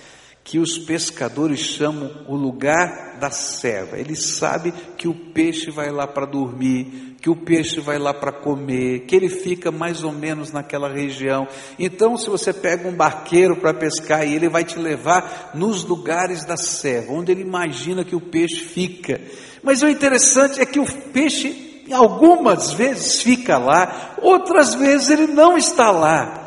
que 0.47 0.61
os 0.61 0.79
pescadores 0.79 1.59
chamam 1.59 2.09
o 2.29 2.37
lugar 2.37 3.19
da 3.19 3.31
serva. 3.31 3.99
Ele 3.99 4.15
sabe 4.15 4.73
que 4.97 5.09
o 5.09 5.15
peixe 5.15 5.73
vai 5.73 5.91
lá 5.91 6.07
para 6.07 6.25
dormir, 6.25 7.17
que 7.21 7.29
o 7.29 7.35
peixe 7.35 7.81
vai 7.81 7.99
lá 7.99 8.15
para 8.15 8.31
comer, 8.31 9.07
que 9.07 9.17
ele 9.17 9.29
fica 9.29 9.73
mais 9.73 10.05
ou 10.05 10.13
menos 10.13 10.53
naquela 10.53 10.89
região. 10.89 11.49
Então, 11.77 12.17
se 12.17 12.31
você 12.31 12.53
pega 12.53 12.89
um 12.89 12.95
barqueiro 12.95 13.57
para 13.57 13.75
pescar 13.75 14.25
e 14.25 14.37
ele 14.37 14.49
vai 14.49 14.63
te 14.63 14.79
levar 14.79 15.51
nos 15.53 15.83
lugares 15.83 16.45
da 16.45 16.57
serva, 16.57 17.13
onde 17.13 17.33
ele 17.33 17.43
imagina 17.43 18.05
que 18.05 18.15
o 18.15 18.21
peixe 18.21 18.61
fica. 18.61 19.21
Mas 19.65 19.83
o 19.83 19.89
interessante 19.89 20.61
é 20.61 20.65
que 20.65 20.79
o 20.79 20.87
peixe 21.13 21.66
algumas 21.93 22.73
vezes 22.73 23.23
fica 23.23 23.59
lá, 23.59 24.15
outras 24.21 24.75
vezes 24.75 25.11
ele 25.11 25.27
não 25.27 25.57
está 25.57 25.91
lá. 25.91 26.47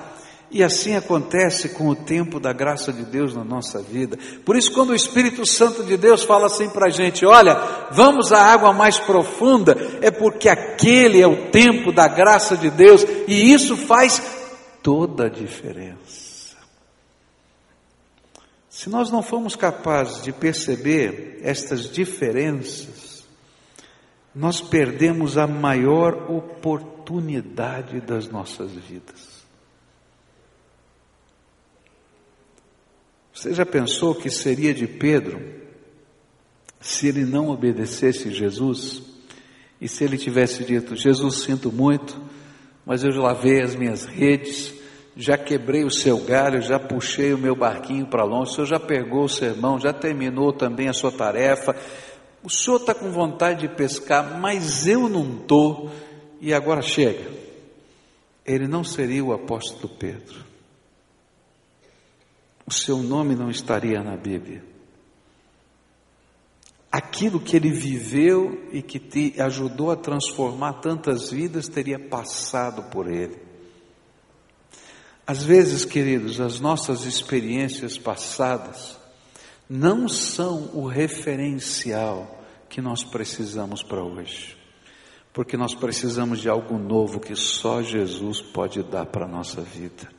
E 0.52 0.64
assim 0.64 0.96
acontece 0.96 1.70
com 1.70 1.90
o 1.90 1.96
tempo 1.96 2.40
da 2.40 2.52
graça 2.52 2.92
de 2.92 3.04
Deus 3.04 3.36
na 3.36 3.44
nossa 3.44 3.82
vida. 3.82 4.18
Por 4.44 4.56
isso, 4.56 4.72
quando 4.72 4.90
o 4.90 4.96
Espírito 4.96 5.46
Santo 5.46 5.84
de 5.84 5.96
Deus 5.96 6.24
fala 6.24 6.48
assim 6.48 6.68
para 6.70 6.88
a 6.88 6.90
gente: 6.90 7.24
olha, 7.24 7.54
vamos 7.92 8.32
à 8.32 8.42
água 8.42 8.74
mais 8.74 8.98
profunda, 8.98 9.78
é 10.02 10.10
porque 10.10 10.50
aquele 10.50 11.22
é 11.22 11.28
o 11.28 11.52
tempo 11.52 11.92
da 11.92 12.08
graça 12.08 12.58
de 12.58 12.72
Deus 12.72 13.06
e 13.28 13.54
isso 13.54 13.78
faz 13.78 14.22
toda 14.82 15.28
a 15.28 15.30
diferença. 15.30 16.58
Se 18.70 18.90
nós 18.90 19.12
não 19.12 19.22
formos 19.22 19.56
capazes 19.56 20.24
de 20.24 20.32
perceber 20.32 21.42
estas 21.44 21.92
diferenças, 21.92 23.09
nós 24.40 24.62
perdemos 24.62 25.38
a 25.38 25.46
maior 25.46 26.32
oportunidade 26.32 28.00
das 28.00 28.30
nossas 28.30 28.72
vidas. 28.72 29.44
Você 33.34 33.54
já 33.54 33.66
pensou 33.66 34.16
que 34.16 34.30
seria 34.30 34.74
de 34.74 34.88
Pedro 34.88 35.42
se 36.80 37.10
ele 37.10 37.26
não 37.26 37.50
obedecesse 37.50 38.32
Jesus 38.32 39.04
e 39.82 39.90
se 39.90 40.06
ele 40.06 40.18
tivesse 40.18 40.64
dito: 40.64 40.96
Jesus, 40.96 41.44
sinto 41.44 41.70
muito, 41.70 42.18
mas 42.86 43.04
eu 43.04 43.12
já 43.12 43.22
lavei 43.22 43.62
as 43.62 43.76
minhas 43.76 44.06
redes, 44.06 44.74
já 45.18 45.38
quebrei 45.38 45.84
o 45.84 45.92
seu 45.92 46.18
galho, 46.18 46.62
já 46.62 46.80
puxei 46.80 47.34
o 47.34 47.38
meu 47.38 47.58
barquinho 47.58 48.08
para 48.08 48.24
longe, 48.24 48.52
o 48.52 48.56
senhor 48.56 48.68
já 48.68 48.80
pegou 48.80 49.26
o 49.26 49.30
sermão, 49.30 49.78
já 49.78 49.92
terminou 49.92 50.54
também 50.54 50.88
a 50.88 50.94
sua 50.94 51.12
tarefa. 51.12 51.76
O 52.44 52.50
senhor 52.50 52.78
está 52.78 52.94
com 52.94 53.12
vontade 53.12 53.68
de 53.68 53.76
pescar, 53.76 54.40
mas 54.40 54.88
eu 54.88 55.10
não 55.10 55.38
estou, 55.38 55.92
e 56.40 56.54
agora 56.54 56.82
chega. 56.82 57.30
Ele 58.46 58.68
não 58.68 58.84
seria 58.84 59.24
o 59.24 59.34
apóstolo 59.34 59.94
Pedro. 59.96 60.46
O 62.66 62.74
seu 62.74 62.98
nome 62.98 63.36
não 63.36 63.50
estaria 63.50 64.02
na 64.02 64.16
Bíblia 64.16 64.64
aquilo 66.92 67.40
que 67.40 67.56
ele 67.56 67.70
viveu 67.70 68.68
e 68.72 68.82
que 68.82 69.00
te 69.00 69.40
ajudou 69.40 69.92
a 69.92 69.96
transformar 69.96 70.74
tantas 70.74 71.30
vidas 71.30 71.68
teria 71.68 72.00
passado 72.00 72.84
por 72.90 73.08
ele. 73.08 73.38
Às 75.26 75.44
vezes, 75.44 75.86
queridos, 75.86 76.42
as 76.42 76.60
nossas 76.60 77.06
experiências 77.06 77.98
passadas 77.98 78.98
não 79.70 80.10
são 80.10 80.72
o 80.74 80.88
referencial 80.88 82.44
que 82.68 82.82
nós 82.82 83.04
precisamos 83.04 83.84
para 83.84 84.04
hoje, 84.04 84.58
porque 85.32 85.56
nós 85.56 85.76
precisamos 85.76 86.40
de 86.40 86.50
algo 86.50 86.80
novo 86.80 87.20
que 87.20 87.36
só 87.36 87.84
Jesus 87.84 88.42
pode 88.42 88.82
dar 88.82 89.06
para 89.06 89.26
a 89.26 89.28
nossa 89.28 89.62
vida. 89.62 90.10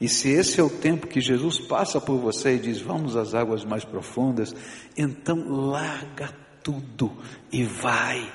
E 0.00 0.08
se 0.08 0.28
esse 0.28 0.60
é 0.60 0.62
o 0.62 0.70
tempo 0.70 1.06
que 1.06 1.20
Jesus 1.20 1.58
passa 1.58 2.00
por 2.00 2.18
você 2.18 2.54
e 2.54 2.58
diz: 2.58 2.80
Vamos 2.80 3.16
às 3.16 3.34
águas 3.34 3.64
mais 3.64 3.84
profundas, 3.84 4.54
então 4.96 5.48
larga 5.48 6.32
tudo 6.62 7.16
e 7.50 7.64
vai, 7.64 8.30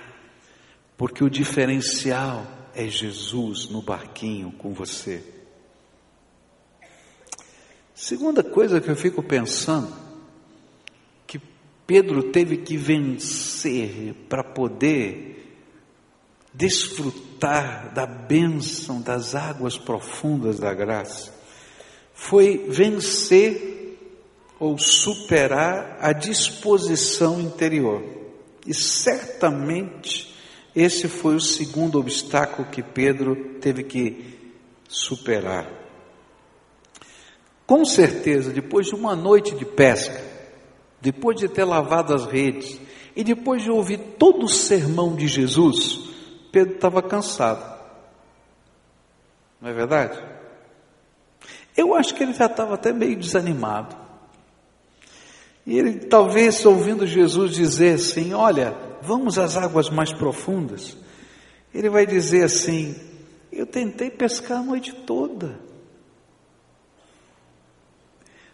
porque 0.98 1.24
o 1.24 1.30
diferencial 1.30 2.46
é 2.74 2.88
Jesus 2.88 3.70
no 3.70 3.82
barquinho 3.82 4.52
com 4.54 4.74
você. 4.74 5.24
Segunda 7.94 8.44
coisa 8.44 8.82
que 8.82 8.90
eu 8.90 8.96
fico 8.96 9.22
pensando, 9.22 9.94
Pedro 11.86 12.24
teve 12.32 12.58
que 12.58 12.78
vencer 12.78 14.14
para 14.30 14.44
poder 14.44 15.58
desfrutar 16.54 17.94
da 17.94 18.06
bênção 18.06 19.02
das 19.02 19.36
águas 19.36 19.78
profundas 19.78 20.60
da 20.60 20.74
graça 20.74 21.42
foi 22.22 22.68
vencer 22.70 23.98
ou 24.60 24.78
superar 24.78 25.98
a 26.00 26.14
disposição 26.14 27.42
interior. 27.42 28.04
E 28.66 28.76
certamente 28.76 30.32
esse 30.76 31.08
foi 31.08 31.34
o 31.34 31.42
segundo 31.42 32.00
obstáculo 32.00 32.70
que 32.70 32.84
Pedro 32.84 33.58
teve 33.60 33.84
que 33.84 34.38
superar. 34.88 35.68
Com 37.66 37.84
certeza, 37.84 38.52
depois 38.52 38.86
de 38.86 38.94
uma 38.94 39.16
noite 39.16 39.56
de 39.56 39.66
pesca, 39.66 40.22
depois 41.02 41.38
de 41.38 41.48
ter 41.48 41.64
lavado 41.64 42.14
as 42.14 42.26
redes 42.26 42.80
e 43.16 43.24
depois 43.24 43.64
de 43.64 43.72
ouvir 43.72 43.98
todo 44.18 44.46
o 44.46 44.50
sermão 44.50 45.16
de 45.16 45.28
Jesus, 45.28 46.00
Pedro 46.52 46.76
estava 46.76 47.02
cansado. 47.02 47.80
Não 49.60 49.70
é 49.70 49.74
verdade? 49.74 50.18
Eu 51.76 51.96
acho 51.96 52.14
que 52.14 52.24
ele 52.24 52.34
já 52.34 52.46
estava 52.46 52.76
até 52.76 52.94
meio 52.94 53.16
desanimado. 53.16 53.96
E 55.66 55.78
ele, 55.78 56.00
talvez, 56.00 56.66
ouvindo 56.66 57.06
Jesus 57.06 57.54
dizer 57.54 57.96
assim: 57.96 58.34
Olha, 58.34 58.76
vamos 59.02 59.38
às 59.38 59.56
águas 59.56 59.90
mais 59.90 60.12
profundas. 60.12 60.98
Ele 61.74 61.90
vai 61.90 62.06
dizer 62.06 62.44
assim: 62.44 62.96
Eu 63.52 63.66
tentei 63.66 64.10
pescar 64.10 64.60
a 64.60 64.64
noite 64.64 64.92
toda. 64.92 65.71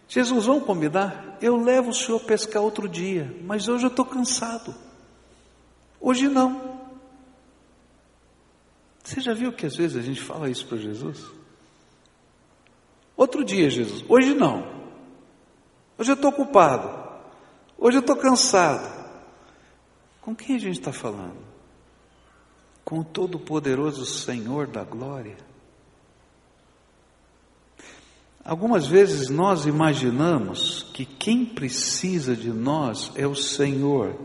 Jesus, 0.08 0.46
vamos 0.46 0.64
combinar? 0.64 1.36
Eu 1.40 1.56
levo 1.56 1.90
o 1.90 1.94
senhor 1.94 2.18
pescar 2.20 2.62
outro 2.62 2.88
dia, 2.88 3.36
mas 3.44 3.68
hoje 3.68 3.84
eu 3.84 3.90
estou 3.90 4.06
cansado. 4.06 4.74
Hoje 6.00 6.28
não. 6.28 6.78
Você 9.04 9.20
já 9.20 9.34
viu 9.34 9.52
que 9.52 9.66
às 9.66 9.76
vezes 9.76 9.96
a 9.96 10.02
gente 10.02 10.20
fala 10.20 10.48
isso 10.48 10.66
para 10.66 10.78
Jesus? 10.78 11.24
Outro 13.16 13.44
dia, 13.44 13.68
Jesus. 13.68 14.04
Hoje 14.08 14.32
não. 14.32 14.66
Hoje 15.98 16.12
eu 16.12 16.14
estou 16.14 16.30
ocupado. 16.30 16.88
Hoje 17.76 17.98
eu 17.98 18.00
estou 18.00 18.16
cansado. 18.16 18.96
Com 20.22 20.34
quem 20.34 20.56
a 20.56 20.58
gente 20.58 20.78
está 20.78 20.92
falando? 20.92 21.36
Com 22.84 23.00
o 23.00 23.04
Todo-Poderoso 23.04 24.06
Senhor 24.06 24.66
da 24.66 24.84
Glória. 24.84 25.47
Algumas 28.48 28.86
vezes 28.86 29.28
nós 29.28 29.66
imaginamos 29.66 30.86
que 30.94 31.04
quem 31.04 31.44
precisa 31.44 32.34
de 32.34 32.48
nós 32.48 33.12
é 33.14 33.26
o 33.26 33.34
Senhor, 33.34 34.18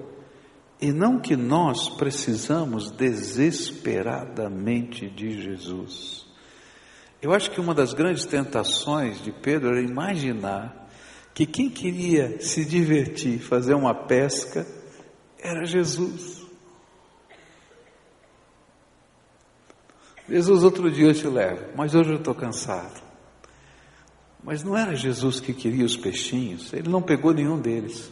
e 0.80 0.94
não 0.94 1.20
que 1.20 1.36
nós 1.36 1.90
precisamos 1.90 2.90
desesperadamente 2.90 5.10
de 5.10 5.42
Jesus. 5.42 6.26
Eu 7.22 7.34
acho 7.34 7.52
que 7.52 7.60
uma 7.60 7.74
das 7.74 7.94
grandes 7.94 8.24
tentações 8.24 9.22
de 9.22 9.34
Pedro 9.34 9.72
era 9.72 9.82
imaginar 9.82 10.88
que 11.34 11.46
quem 11.46 11.70
queria 11.70 12.40
se 12.40 12.64
divertir, 12.64 13.40
fazer 13.40 13.74
uma 13.74 13.94
pesca, 13.94 14.66
era 15.38 15.66
Jesus. 15.66 16.48
Jesus, 20.30 20.64
outro 20.64 20.90
dia 20.90 21.08
eu 21.08 21.14
te 21.14 21.28
levo, 21.28 21.74
mas 21.76 21.94
hoje 21.94 22.12
eu 22.12 22.20
estou 22.20 22.34
cansado. 22.34 23.12
Mas 24.44 24.64
não 24.64 24.78
era 24.78 24.96
Jesus 24.96 25.40
que 25.40 25.54
queria 25.54 25.86
os 25.86 25.96
peixinhos, 25.96 26.74
ele 26.74 26.90
não 26.90 27.02
pegou 27.02 27.34
nenhum 27.34 27.60
deles. 27.60 28.12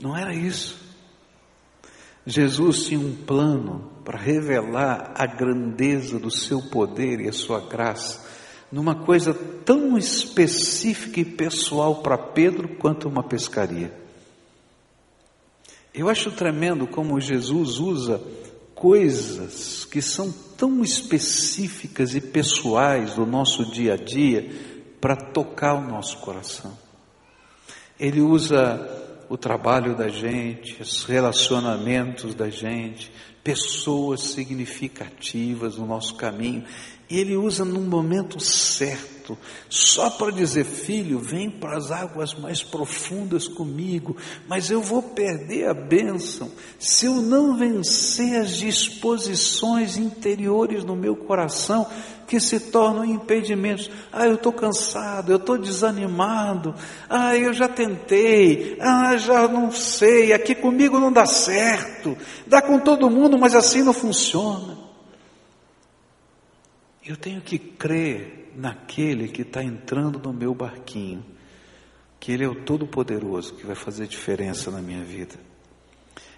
Não 0.00 0.16
era 0.16 0.34
isso. 0.34 0.84
Jesus 2.26 2.86
tinha 2.86 2.98
um 2.98 3.14
plano 3.14 3.92
para 4.04 4.18
revelar 4.18 5.12
a 5.14 5.26
grandeza 5.26 6.18
do 6.18 6.30
seu 6.30 6.60
poder 6.60 7.20
e 7.20 7.28
a 7.28 7.32
sua 7.32 7.60
graça, 7.60 8.24
numa 8.72 8.94
coisa 9.04 9.32
tão 9.32 9.96
específica 9.96 11.20
e 11.20 11.24
pessoal 11.24 12.02
para 12.02 12.18
Pedro 12.18 12.68
quanto 12.76 13.08
uma 13.08 13.22
pescaria. 13.22 13.92
Eu 15.94 16.08
acho 16.08 16.30
tremendo 16.32 16.86
como 16.86 17.20
Jesus 17.20 17.78
usa 17.78 18.20
coisas 18.74 19.84
que 19.84 20.02
são 20.02 20.34
tão 20.56 20.82
específicas 20.82 22.14
e 22.14 22.20
pessoais 22.20 23.14
do 23.14 23.26
nosso 23.26 23.70
dia 23.70 23.94
a 23.94 23.96
dia 23.96 24.50
para 25.00 25.16
tocar 25.16 25.74
o 25.74 25.80
nosso 25.80 26.18
coração. 26.18 26.76
Ele 27.98 28.20
usa 28.20 29.04
o 29.28 29.36
trabalho 29.36 29.96
da 29.96 30.08
gente, 30.08 30.80
os 30.80 31.04
relacionamentos 31.04 32.34
da 32.34 32.48
gente, 32.48 33.12
pessoas 33.42 34.22
significativas 34.22 35.76
no 35.76 35.86
nosso 35.86 36.16
caminho. 36.16 36.64
E 37.08 37.18
ele 37.18 37.36
usa 37.36 37.64
num 37.64 37.82
momento 37.82 38.40
certo, 38.40 39.15
só 39.68 40.10
para 40.10 40.30
dizer: 40.30 40.64
filho, 40.64 41.18
vem 41.18 41.50
para 41.50 41.76
as 41.76 41.90
águas 41.90 42.34
mais 42.34 42.62
profundas 42.62 43.48
comigo, 43.48 44.16
mas 44.46 44.70
eu 44.70 44.82
vou 44.82 45.02
perder 45.02 45.68
a 45.68 45.74
bênção 45.74 46.50
se 46.78 47.06
eu 47.06 47.14
não 47.14 47.56
vencer 47.56 48.40
as 48.40 48.56
disposições 48.56 49.96
interiores 49.96 50.84
no 50.84 50.94
meu 50.94 51.16
coração 51.16 51.86
que 52.26 52.40
se 52.40 52.58
tornam 52.58 53.04
impedimentos. 53.04 53.90
Ah, 54.12 54.26
eu 54.26 54.34
estou 54.34 54.52
cansado, 54.52 55.30
eu 55.30 55.36
estou 55.36 55.56
desanimado, 55.56 56.74
ah, 57.08 57.36
eu 57.36 57.52
já 57.52 57.68
tentei, 57.68 58.76
ah, 58.80 59.16
já 59.16 59.46
não 59.48 59.70
sei, 59.70 60.32
aqui 60.32 60.54
comigo 60.54 60.98
não 60.98 61.12
dá 61.12 61.24
certo, 61.24 62.16
dá 62.46 62.60
com 62.60 62.78
todo 62.78 63.10
mundo, 63.10 63.38
mas 63.38 63.54
assim 63.54 63.82
não 63.82 63.92
funciona. 63.92 64.76
Eu 67.04 67.16
tenho 67.16 67.40
que 67.40 67.58
crer 67.58 68.45
naquele 68.56 69.28
que 69.28 69.42
está 69.42 69.62
entrando 69.62 70.18
no 70.18 70.32
meu 70.32 70.54
barquinho, 70.54 71.24
que 72.18 72.32
Ele 72.32 72.44
é 72.44 72.48
o 72.48 72.54
Todo-Poderoso 72.54 73.54
que 73.54 73.66
vai 73.66 73.76
fazer 73.76 74.06
diferença 74.06 74.70
na 74.70 74.80
minha 74.80 75.04
vida. 75.04 75.34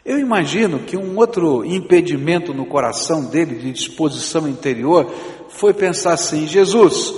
Eu 0.05 0.19
imagino 0.19 0.81
que 0.81 0.97
um 0.97 1.17
outro 1.17 1.65
impedimento 1.65 2.55
no 2.55 2.67
coração 2.67 3.25
dele, 3.25 3.57
de 3.57 3.73
disposição 3.73 4.49
interior, 4.49 5.13
foi 5.51 5.75
pensar 5.75 6.15
assim: 6.15 6.47
Jesus, 6.47 7.15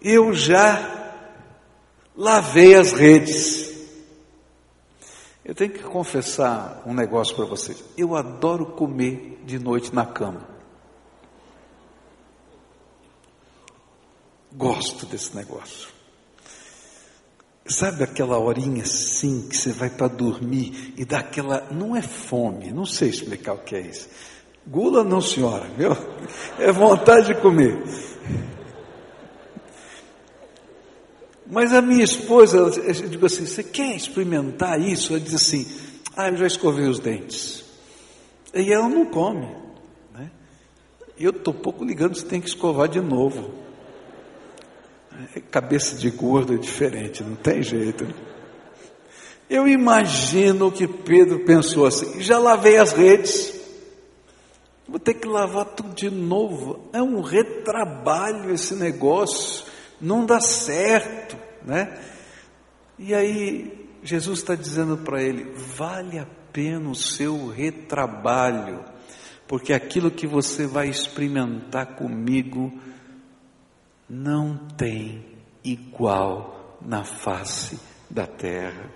eu 0.00 0.32
já 0.32 1.14
lavei 2.16 2.74
as 2.74 2.92
redes. 2.92 3.68
Eu 5.44 5.54
tenho 5.54 5.70
que 5.70 5.82
confessar 5.82 6.82
um 6.86 6.92
negócio 6.92 7.34
para 7.34 7.46
vocês. 7.46 7.82
Eu 7.96 8.14
adoro 8.14 8.66
comer 8.66 9.40
de 9.46 9.58
noite 9.58 9.94
na 9.94 10.04
cama. 10.04 10.57
Gosto 14.58 15.06
desse 15.06 15.36
negócio. 15.36 15.88
Sabe 17.64 18.02
aquela 18.02 18.36
horinha 18.38 18.82
assim 18.82 19.46
que 19.48 19.56
você 19.56 19.70
vai 19.70 19.88
para 19.88 20.08
dormir 20.08 20.94
e 20.96 21.04
dá 21.04 21.20
aquela. 21.20 21.68
Não 21.70 21.94
é 21.94 22.02
fome, 22.02 22.72
não 22.72 22.84
sei 22.84 23.08
explicar 23.08 23.52
o 23.52 23.58
que 23.58 23.76
é 23.76 23.82
isso. 23.82 24.08
Gula 24.66 25.04
não, 25.04 25.20
senhora, 25.20 25.64
viu? 25.76 25.96
É 26.58 26.72
vontade 26.72 27.28
de 27.28 27.40
comer. 27.40 27.80
Mas 31.46 31.72
a 31.72 31.80
minha 31.80 32.02
esposa, 32.02 32.58
eu 32.58 32.92
digo 33.08 33.26
assim: 33.26 33.46
você 33.46 33.62
quer 33.62 33.94
experimentar 33.94 34.80
isso? 34.80 35.12
Ela 35.12 35.20
diz 35.20 35.34
assim: 35.34 35.66
ah, 36.16 36.30
eu 36.30 36.36
já 36.36 36.48
escovei 36.48 36.88
os 36.88 36.98
dentes. 36.98 37.64
E 38.52 38.72
ela 38.72 38.88
não 38.88 39.06
come. 39.06 39.46
Né? 40.12 40.32
Eu 41.16 41.30
estou 41.30 41.54
pouco 41.54 41.84
ligando 41.84 42.16
se 42.16 42.24
tem 42.24 42.40
que 42.40 42.48
escovar 42.48 42.88
de 42.88 43.00
novo. 43.00 43.67
Cabeça 45.50 45.96
de 45.96 46.10
gordo 46.10 46.54
é 46.54 46.58
diferente, 46.58 47.24
não 47.24 47.34
tem 47.34 47.62
jeito. 47.62 48.06
Eu 49.50 49.66
imagino 49.66 50.70
que 50.70 50.86
Pedro 50.86 51.40
pensou 51.40 51.86
assim: 51.86 52.20
já 52.20 52.38
lavei 52.38 52.76
as 52.76 52.92
redes, 52.92 53.58
vou 54.86 54.98
ter 54.98 55.14
que 55.14 55.26
lavar 55.26 55.64
tudo 55.64 55.94
de 55.94 56.10
novo. 56.10 56.88
É 56.92 57.02
um 57.02 57.20
retrabalho 57.20 58.52
esse 58.52 58.74
negócio, 58.74 59.64
não 60.00 60.24
dá 60.24 60.40
certo, 60.40 61.36
né? 61.64 61.98
E 62.98 63.14
aí 63.14 63.88
Jesus 64.02 64.40
está 64.40 64.54
dizendo 64.54 64.98
para 64.98 65.22
ele: 65.22 65.50
vale 65.54 66.18
a 66.18 66.26
pena 66.52 66.90
o 66.90 66.94
seu 66.94 67.48
retrabalho, 67.48 68.84
porque 69.46 69.72
aquilo 69.72 70.10
que 70.10 70.26
você 70.26 70.66
vai 70.66 70.88
experimentar 70.88 71.96
comigo 71.96 72.72
não 74.08 74.56
tem 74.76 75.24
igual 75.62 76.78
na 76.80 77.04
face 77.04 77.78
da 78.08 78.26
terra. 78.26 78.90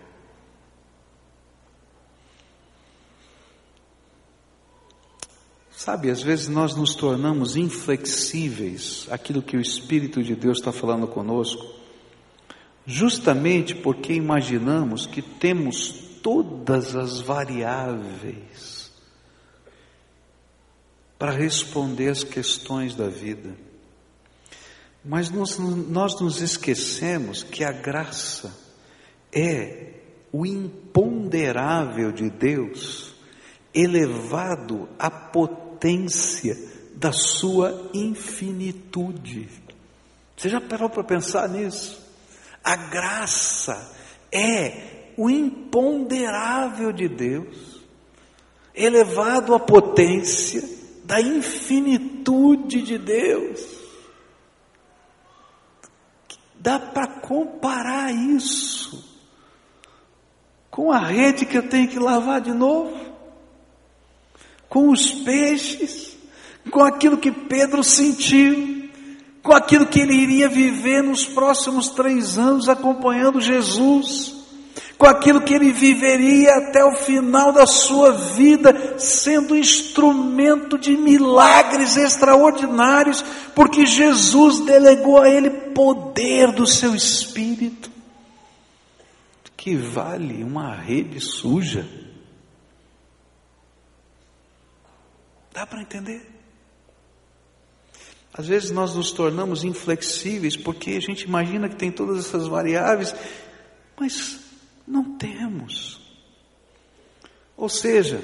Sabe, 5.70 6.10
às 6.10 6.22
vezes 6.22 6.46
nós 6.46 6.76
nos 6.76 6.94
tornamos 6.94 7.56
inflexíveis 7.56 9.08
aquilo 9.10 9.42
que 9.42 9.56
o 9.56 9.60
Espírito 9.60 10.22
de 10.22 10.36
Deus 10.36 10.58
está 10.58 10.70
falando 10.70 11.08
conosco, 11.08 11.74
justamente 12.86 13.74
porque 13.74 14.12
imaginamos 14.12 15.06
que 15.06 15.20
temos 15.20 15.88
todas 16.22 16.94
as 16.94 17.18
variáveis 17.18 18.92
para 21.18 21.32
responder 21.32 22.10
às 22.10 22.22
questões 22.22 22.94
da 22.94 23.08
vida. 23.08 23.56
Mas 25.04 25.30
nós, 25.30 25.58
nós 25.58 26.20
nos 26.20 26.40
esquecemos 26.40 27.42
que 27.42 27.64
a 27.64 27.72
graça 27.72 28.56
é 29.32 29.94
o 30.32 30.46
imponderável 30.46 32.12
de 32.12 32.30
Deus 32.30 33.14
elevado 33.74 34.88
à 34.98 35.10
potência 35.10 36.56
da 36.94 37.10
sua 37.10 37.90
infinitude. 37.92 39.48
Você 40.36 40.48
já 40.48 40.60
parou 40.60 40.88
para 40.88 41.02
pensar 41.02 41.48
nisso? 41.48 42.00
A 42.62 42.76
graça 42.76 43.92
é 44.30 45.12
o 45.16 45.28
imponderável 45.28 46.92
de 46.92 47.08
Deus, 47.08 47.82
elevado 48.74 49.54
à 49.54 49.58
potência 49.58 50.62
da 51.04 51.20
infinitude 51.20 52.82
de 52.82 52.98
Deus. 52.98 53.71
Dá 56.62 56.78
para 56.78 57.06
comparar 57.20 58.14
isso 58.14 59.04
com 60.70 60.90
a 60.90 60.98
rede 60.98 61.44
que 61.44 61.58
eu 61.58 61.68
tenho 61.68 61.88
que 61.88 61.98
lavar 61.98 62.40
de 62.40 62.52
novo? 62.52 63.12
com 64.72 64.88
os 64.88 65.12
peixes, 65.12 66.16
com 66.70 66.82
aquilo 66.82 67.18
que 67.18 67.30
Pedro 67.30 67.84
sentiu, 67.84 68.88
com 69.42 69.52
aquilo 69.52 69.84
que 69.84 70.00
ele 70.00 70.14
iria 70.14 70.48
viver 70.48 71.02
nos 71.02 71.26
próximos 71.26 71.90
três 71.90 72.38
anos 72.38 72.70
acompanhando 72.70 73.38
Jesus, 73.38 74.41
com 75.02 75.08
aquilo 75.08 75.42
que 75.42 75.52
ele 75.52 75.72
viveria 75.72 76.58
até 76.58 76.84
o 76.84 76.94
final 76.94 77.52
da 77.52 77.66
sua 77.66 78.12
vida, 78.12 78.96
sendo 79.00 79.56
instrumento 79.56 80.78
de 80.78 80.96
milagres 80.96 81.96
extraordinários, 81.96 83.20
porque 83.52 83.84
Jesus 83.84 84.60
delegou 84.60 85.20
a 85.20 85.28
ele 85.28 85.50
poder 85.50 86.52
do 86.52 86.64
seu 86.68 86.94
espírito, 86.94 87.90
que 89.56 89.74
vale 89.74 90.44
uma 90.44 90.72
rede 90.72 91.18
suja. 91.18 91.84
Dá 95.52 95.66
para 95.66 95.82
entender? 95.82 96.30
Às 98.32 98.46
vezes 98.46 98.70
nós 98.70 98.94
nos 98.94 99.10
tornamos 99.10 99.64
inflexíveis 99.64 100.56
porque 100.56 100.92
a 100.92 101.00
gente 101.00 101.22
imagina 101.22 101.68
que 101.68 101.74
tem 101.74 101.90
todas 101.90 102.24
essas 102.24 102.46
variáveis, 102.46 103.12
mas 103.98 104.41
não 104.86 105.16
temos. 105.16 106.00
Ou 107.56 107.68
seja, 107.68 108.22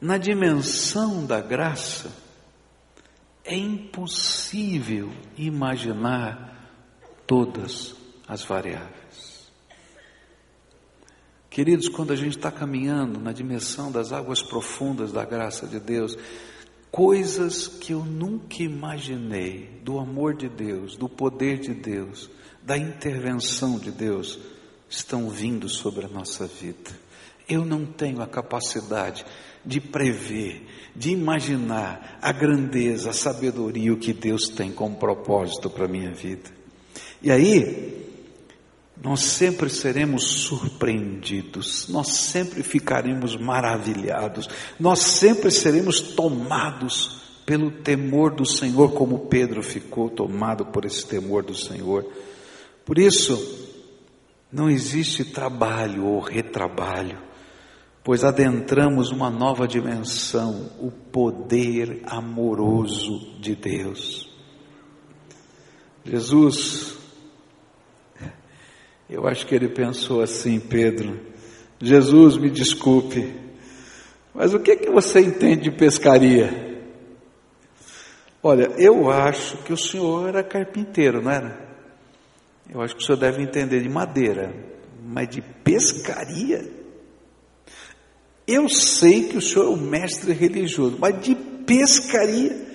na 0.00 0.18
dimensão 0.18 1.24
da 1.24 1.40
graça, 1.40 2.10
é 3.44 3.56
impossível 3.56 5.12
imaginar 5.36 6.70
todas 7.26 7.94
as 8.26 8.42
variáveis. 8.44 9.50
Queridos, 11.50 11.88
quando 11.88 12.12
a 12.12 12.16
gente 12.16 12.36
está 12.36 12.50
caminhando 12.50 13.20
na 13.20 13.32
dimensão 13.32 13.92
das 13.92 14.12
águas 14.12 14.42
profundas 14.42 15.12
da 15.12 15.24
graça 15.24 15.66
de 15.66 15.78
Deus, 15.78 16.16
coisas 16.90 17.68
que 17.68 17.92
eu 17.92 18.04
nunca 18.04 18.62
imaginei 18.62 19.80
do 19.82 19.98
amor 19.98 20.34
de 20.34 20.48
Deus, 20.48 20.96
do 20.96 21.08
poder 21.08 21.58
de 21.58 21.74
Deus, 21.74 22.30
da 22.62 22.78
intervenção 22.78 23.78
de 23.78 23.90
Deus, 23.90 24.38
estão 24.92 25.28
vindo 25.28 25.68
sobre 25.68 26.04
a 26.04 26.08
nossa 26.08 26.46
vida. 26.46 26.90
Eu 27.48 27.64
não 27.64 27.84
tenho 27.84 28.20
a 28.20 28.26
capacidade 28.26 29.24
de 29.64 29.80
prever, 29.80 30.66
de 30.94 31.10
imaginar 31.10 32.18
a 32.20 32.30
grandeza, 32.30 33.10
a 33.10 33.14
sabedoria, 33.14 33.92
o 33.92 33.96
que 33.96 34.12
Deus 34.12 34.48
tem 34.48 34.70
como 34.70 34.96
propósito 34.96 35.70
para 35.70 35.86
a 35.86 35.88
minha 35.88 36.12
vida. 36.12 36.50
E 37.22 37.30
aí, 37.30 38.06
nós 39.02 39.20
sempre 39.20 39.70
seremos 39.70 40.24
surpreendidos, 40.24 41.88
nós 41.88 42.08
sempre 42.08 42.62
ficaremos 42.62 43.36
maravilhados, 43.36 44.48
nós 44.78 45.00
sempre 45.00 45.50
seremos 45.50 46.00
tomados 46.00 47.22
pelo 47.46 47.70
temor 47.70 48.34
do 48.34 48.44
Senhor, 48.44 48.92
como 48.92 49.26
Pedro 49.26 49.62
ficou 49.62 50.10
tomado 50.10 50.66
por 50.66 50.84
esse 50.84 51.04
temor 51.06 51.42
do 51.42 51.54
Senhor. 51.54 52.06
Por 52.84 52.98
isso, 52.98 53.61
não 54.52 54.68
existe 54.68 55.24
trabalho 55.24 56.04
ou 56.04 56.20
retrabalho, 56.20 57.18
pois 58.04 58.22
adentramos 58.24 59.10
uma 59.10 59.30
nova 59.30 59.66
dimensão, 59.66 60.70
o 60.78 60.90
poder 60.90 62.02
amoroso 62.06 63.38
de 63.40 63.54
Deus. 63.54 64.30
Jesus 66.04 67.02
eu 69.12 69.26
acho 69.28 69.46
que 69.46 69.54
ele 69.54 69.68
pensou 69.68 70.22
assim, 70.22 70.58
Pedro: 70.58 71.20
Jesus, 71.78 72.38
me 72.38 72.48
desculpe, 72.48 73.30
mas 74.34 74.54
o 74.54 74.58
que, 74.58 74.74
que 74.74 74.90
você 74.90 75.20
entende 75.20 75.64
de 75.64 75.70
pescaria? 75.70 76.80
Olha, 78.42 78.72
eu 78.78 79.10
acho 79.10 79.58
que 79.58 79.72
o 79.72 79.76
senhor 79.76 80.30
era 80.30 80.42
carpinteiro, 80.42 81.20
não 81.20 81.30
era? 81.30 81.61
Eu 82.68 82.80
acho 82.80 82.96
que 82.96 83.02
o 83.02 83.06
senhor 83.06 83.18
deve 83.18 83.42
entender 83.42 83.82
de 83.82 83.88
madeira, 83.88 84.54
mas 85.04 85.28
de 85.28 85.42
pescaria? 85.42 86.70
Eu 88.46 88.68
sei 88.68 89.28
que 89.28 89.36
o 89.36 89.42
senhor 89.42 89.66
é 89.66 89.68
um 89.70 89.76
mestre 89.76 90.32
religioso, 90.32 90.96
mas 90.98 91.20
de 91.20 91.34
pescaria? 91.34 92.70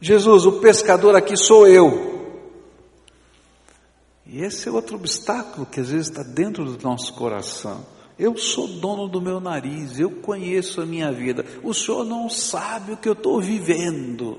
Jesus, 0.00 0.46
o 0.46 0.60
pescador 0.60 1.14
aqui 1.14 1.36
sou 1.36 1.66
eu. 1.66 2.12
E 4.26 4.40
esse 4.40 4.68
é 4.68 4.72
outro 4.72 4.96
obstáculo 4.96 5.66
que 5.66 5.80
às 5.80 5.90
vezes 5.90 6.08
está 6.08 6.22
dentro 6.22 6.64
do 6.64 6.82
nosso 6.82 7.12
coração. 7.14 7.84
Eu 8.18 8.36
sou 8.36 8.66
dono 8.66 9.08
do 9.08 9.20
meu 9.20 9.40
nariz, 9.40 9.98
eu 9.98 10.10
conheço 10.10 10.80
a 10.80 10.86
minha 10.86 11.12
vida. 11.12 11.44
O 11.62 11.74
senhor 11.74 12.04
não 12.04 12.28
sabe 12.30 12.92
o 12.92 12.96
que 12.96 13.08
eu 13.08 13.14
estou 13.14 13.40
vivendo. 13.40 14.38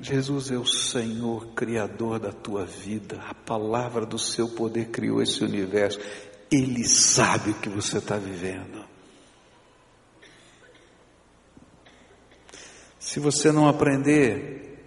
Jesus 0.00 0.50
é 0.50 0.56
o 0.56 0.66
Senhor, 0.66 1.48
Criador 1.48 2.18
da 2.18 2.32
tua 2.32 2.64
vida. 2.64 3.20
A 3.28 3.34
palavra 3.34 4.06
do 4.06 4.18
seu 4.18 4.48
poder 4.48 4.86
criou 4.86 5.22
esse 5.22 5.44
universo. 5.44 5.98
Ele 6.50 6.84
sabe 6.84 7.50
o 7.50 7.54
que 7.54 7.68
você 7.68 7.98
está 7.98 8.16
vivendo. 8.16 8.84
Se 12.98 13.20
você 13.20 13.52
não 13.52 13.68
aprender 13.68 14.78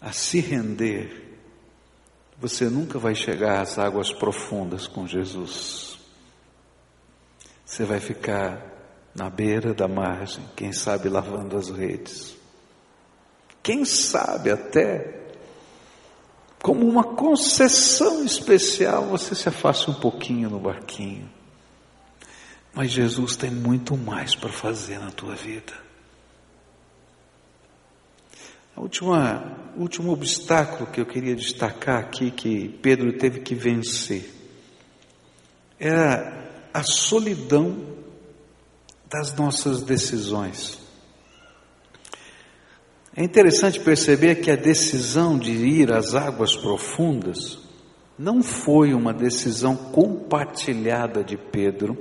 a 0.00 0.12
se 0.12 0.40
render, 0.40 1.38
você 2.38 2.68
nunca 2.68 2.98
vai 2.98 3.14
chegar 3.14 3.60
às 3.60 3.78
águas 3.78 4.12
profundas 4.12 4.86
com 4.86 5.06
Jesus. 5.06 5.98
Você 7.64 7.84
vai 7.84 7.98
ficar 7.98 8.74
na 9.14 9.28
beira 9.28 9.74
da 9.74 9.88
margem, 9.88 10.44
quem 10.54 10.72
sabe 10.72 11.08
lavando 11.08 11.56
as 11.56 11.70
redes. 11.70 12.35
Quem 13.66 13.84
sabe 13.84 14.48
até 14.48 15.12
como 16.62 16.88
uma 16.88 17.02
concessão 17.02 18.24
especial, 18.24 19.06
você 19.06 19.34
se 19.34 19.48
afaste 19.48 19.90
um 19.90 19.94
pouquinho 19.94 20.48
no 20.48 20.60
barquinho. 20.60 21.28
Mas 22.72 22.92
Jesus 22.92 23.34
tem 23.34 23.50
muito 23.50 23.96
mais 23.96 24.36
para 24.36 24.52
fazer 24.52 25.00
na 25.00 25.10
tua 25.10 25.34
vida. 25.34 25.72
A 28.76 28.80
última, 28.80 29.58
o 29.76 29.80
último 29.80 30.12
obstáculo 30.12 30.88
que 30.88 31.00
eu 31.00 31.06
queria 31.06 31.34
destacar 31.34 31.98
aqui, 31.98 32.30
que 32.30 32.68
Pedro 32.68 33.18
teve 33.18 33.40
que 33.40 33.56
vencer, 33.56 34.32
era 35.76 36.68
a 36.72 36.84
solidão 36.84 37.84
das 39.10 39.34
nossas 39.34 39.82
decisões. 39.82 40.85
É 43.16 43.24
interessante 43.24 43.80
perceber 43.80 44.42
que 44.42 44.50
a 44.50 44.56
decisão 44.56 45.38
de 45.38 45.50
ir 45.50 45.90
às 45.90 46.14
águas 46.14 46.54
profundas 46.54 47.58
não 48.18 48.42
foi 48.42 48.92
uma 48.92 49.14
decisão 49.14 49.74
compartilhada 49.74 51.24
de 51.24 51.38
Pedro 51.38 51.96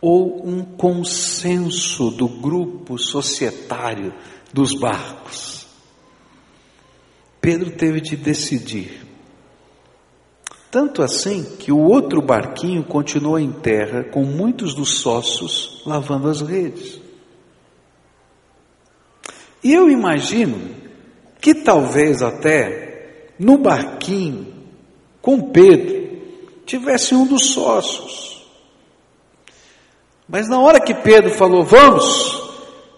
ou 0.00 0.44
um 0.44 0.64
consenso 0.64 2.10
do 2.10 2.28
grupo 2.28 2.98
societário 2.98 4.12
dos 4.52 4.74
barcos. 4.78 5.68
Pedro 7.40 7.70
teve 7.70 8.00
de 8.00 8.16
decidir. 8.16 9.06
Tanto 10.68 11.00
assim 11.00 11.44
que 11.58 11.70
o 11.70 11.78
outro 11.78 12.20
barquinho 12.20 12.82
continuou 12.82 13.38
em 13.38 13.52
terra 13.52 14.02
com 14.02 14.24
muitos 14.24 14.74
dos 14.74 14.98
sócios 14.98 15.80
lavando 15.86 16.28
as 16.28 16.40
redes. 16.40 17.03
E 19.64 19.72
eu 19.72 19.90
imagino 19.90 20.60
que 21.40 21.54
talvez 21.54 22.22
até 22.22 23.30
no 23.38 23.56
barquinho 23.56 24.52
com 25.22 25.50
Pedro 25.50 26.04
tivesse 26.66 27.14
um 27.14 27.26
dos 27.26 27.46
sócios. 27.46 28.46
Mas 30.28 30.48
na 30.48 30.60
hora 30.60 30.80
que 30.80 30.92
Pedro 30.94 31.30
falou, 31.30 31.64
vamos, 31.64 32.42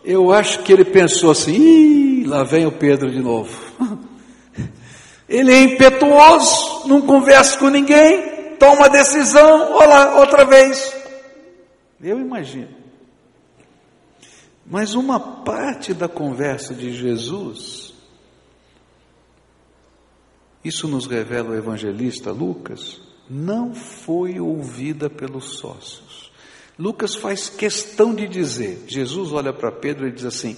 eu 0.04 0.32
acho 0.32 0.62
que 0.64 0.72
ele 0.72 0.84
pensou 0.84 1.30
assim, 1.30 1.54
Ih, 1.54 2.24
lá 2.24 2.42
vem 2.42 2.66
o 2.66 2.72
Pedro 2.72 3.10
de 3.10 3.20
novo. 3.20 3.50
Ele 5.28 5.52
é 5.52 5.60
impetuoso, 5.60 6.86
não 6.86 7.02
conversa 7.02 7.58
com 7.58 7.68
ninguém, 7.68 8.54
toma 8.60 8.88
decisão, 8.88 9.72
olá, 9.72 10.20
outra 10.20 10.44
vez. 10.44 10.94
Eu 12.00 12.20
imagino. 12.20 12.85
Mas 14.68 14.94
uma 14.94 15.20
parte 15.20 15.94
da 15.94 16.08
conversa 16.08 16.74
de 16.74 16.92
Jesus, 16.92 17.94
isso 20.64 20.88
nos 20.88 21.06
revela 21.06 21.50
o 21.50 21.54
evangelista 21.54 22.32
Lucas, 22.32 23.00
não 23.30 23.74
foi 23.74 24.40
ouvida 24.40 25.08
pelos 25.08 25.58
sócios. 25.58 26.32
Lucas 26.78 27.14
faz 27.14 27.48
questão 27.48 28.14
de 28.14 28.26
dizer: 28.26 28.84
Jesus 28.88 29.32
olha 29.32 29.52
para 29.52 29.70
Pedro 29.70 30.08
e 30.08 30.12
diz 30.12 30.24
assim: 30.24 30.56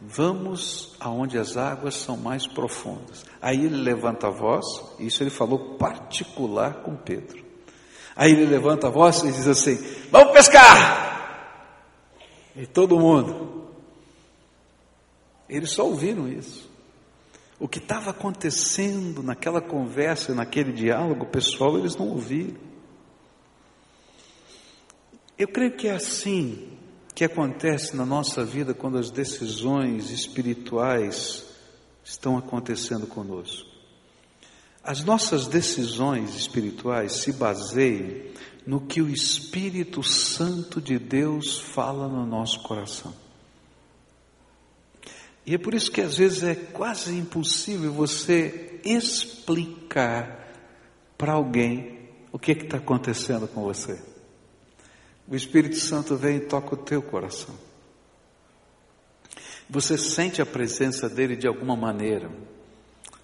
Vamos 0.00 0.96
aonde 0.98 1.38
as 1.38 1.58
águas 1.58 1.94
são 1.94 2.16
mais 2.16 2.46
profundas. 2.46 3.24
Aí 3.40 3.66
ele 3.66 3.76
levanta 3.76 4.28
a 4.28 4.30
voz, 4.30 4.64
isso 4.98 5.22
ele 5.22 5.30
falou 5.30 5.76
particular 5.76 6.82
com 6.82 6.96
Pedro. 6.96 7.44
Aí 8.16 8.32
ele 8.32 8.46
levanta 8.46 8.88
a 8.88 8.90
voz 8.90 9.22
e 9.22 9.30
diz 9.30 9.46
assim: 9.46 9.76
Vamos 10.10 10.32
pescar! 10.32 11.19
E 12.60 12.66
todo 12.66 13.00
mundo. 13.00 13.70
Eles 15.48 15.70
só 15.70 15.86
ouviram 15.86 16.28
isso. 16.28 16.68
O 17.58 17.66
que 17.66 17.78
estava 17.78 18.10
acontecendo 18.10 19.22
naquela 19.22 19.62
conversa, 19.62 20.34
naquele 20.34 20.70
diálogo 20.70 21.24
pessoal, 21.24 21.78
eles 21.78 21.96
não 21.96 22.10
ouviram. 22.10 22.60
Eu 25.38 25.48
creio 25.48 25.74
que 25.74 25.88
é 25.88 25.92
assim 25.92 26.76
que 27.14 27.24
acontece 27.24 27.96
na 27.96 28.04
nossa 28.04 28.44
vida 28.44 28.74
quando 28.74 28.98
as 28.98 29.10
decisões 29.10 30.10
espirituais 30.10 31.46
estão 32.04 32.36
acontecendo 32.36 33.06
conosco. 33.06 33.69
As 34.82 35.04
nossas 35.04 35.46
decisões 35.46 36.34
espirituais 36.34 37.20
se 37.20 37.32
baseiam 37.32 38.30
no 38.66 38.80
que 38.80 39.02
o 39.02 39.08
Espírito 39.08 40.02
Santo 40.02 40.80
de 40.80 40.98
Deus 40.98 41.58
fala 41.58 42.08
no 42.08 42.24
nosso 42.24 42.62
coração. 42.62 43.14
E 45.44 45.54
é 45.54 45.58
por 45.58 45.74
isso 45.74 45.90
que 45.90 46.00
às 46.00 46.16
vezes 46.16 46.42
é 46.42 46.54
quase 46.54 47.16
impossível 47.16 47.92
você 47.92 48.80
explicar 48.84 50.48
para 51.18 51.32
alguém 51.32 52.08
o 52.32 52.38
que 52.38 52.52
está 52.52 52.76
acontecendo 52.76 53.48
com 53.48 53.62
você. 53.62 54.00
O 55.26 55.34
Espírito 55.34 55.76
Santo 55.76 56.16
vem 56.16 56.36
e 56.36 56.40
toca 56.40 56.74
o 56.74 56.78
teu 56.78 57.02
coração. 57.02 57.54
Você 59.68 59.96
sente 59.96 60.42
a 60.42 60.46
presença 60.46 61.08
dele 61.08 61.36
de 61.36 61.46
alguma 61.46 61.76
maneira. 61.76 62.30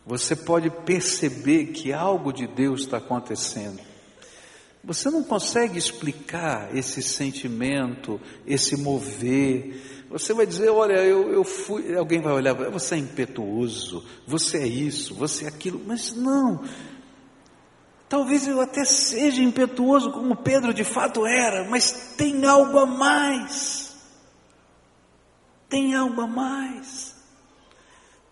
Você 0.07 0.37
pode 0.37 0.71
perceber 0.71 1.67
que 1.73 1.93
algo 1.93 2.33
de 2.33 2.47
Deus 2.47 2.83
está 2.83 2.99
acontecendo. 2.99 3.81
Você 4.85 5.11
não 5.11 5.25
consegue 5.25 5.77
explicar 5.77 6.75
esse 6.77 7.03
sentimento, 7.03 8.21
esse 8.47 8.77
mover. 8.77 10.07
Você 10.09 10.33
vai 10.33 10.47
dizer, 10.47 10.69
olha, 10.69 11.05
eu, 11.05 11.33
eu 11.33 11.43
fui. 11.43 11.97
Alguém 11.97 12.21
vai 12.21 12.33
olhar, 12.33 12.55
você 12.55 12.95
é 12.95 12.99
impetuoso, 12.99 14.05
você 14.25 14.59
é 14.59 14.67
isso, 14.67 15.13
você 15.13 15.47
é 15.47 15.49
aquilo. 15.49 15.83
Mas 15.85 16.15
não. 16.15 16.63
Talvez 18.09 18.47
eu 18.47 18.61
até 18.61 18.85
seja 18.85 19.43
impetuoso, 19.43 20.13
como 20.13 20.37
Pedro 20.37 20.73
de 20.73 20.85
fato 20.85 21.27
era, 21.27 21.69
mas 21.69 22.15
tem 22.17 22.47
algo 22.47 22.79
a 22.79 22.87
mais. 22.87 23.93
Tem 25.69 25.97
algo 25.97 26.21
a 26.21 26.29
mais. 26.29 27.16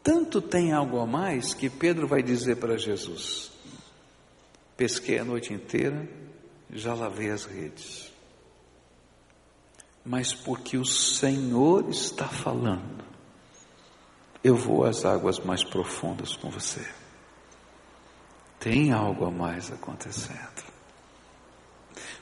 Tanto 0.04 0.42
tem 0.42 0.70
algo 0.70 1.00
a 1.00 1.06
mais 1.06 1.54
que 1.54 1.70
Pedro 1.70 2.06
vai 2.06 2.22
dizer 2.22 2.56
para 2.56 2.76
Jesus: 2.76 3.50
Pesquei 4.76 5.18
a 5.18 5.24
noite 5.24 5.54
inteira, 5.54 6.06
já 6.70 6.92
lavei 6.92 7.30
as 7.30 7.46
redes. 7.46 8.12
Mas 10.04 10.34
porque 10.34 10.76
o 10.76 10.84
Senhor 10.84 11.88
está 11.88 12.28
falando, 12.28 13.02
eu 14.42 14.54
vou 14.54 14.84
às 14.84 15.06
águas 15.06 15.38
mais 15.38 15.64
profundas 15.64 16.36
com 16.36 16.50
você. 16.50 16.86
Tem 18.60 18.92
algo 18.92 19.24
a 19.24 19.30
mais 19.30 19.72
acontecendo. 19.72 20.64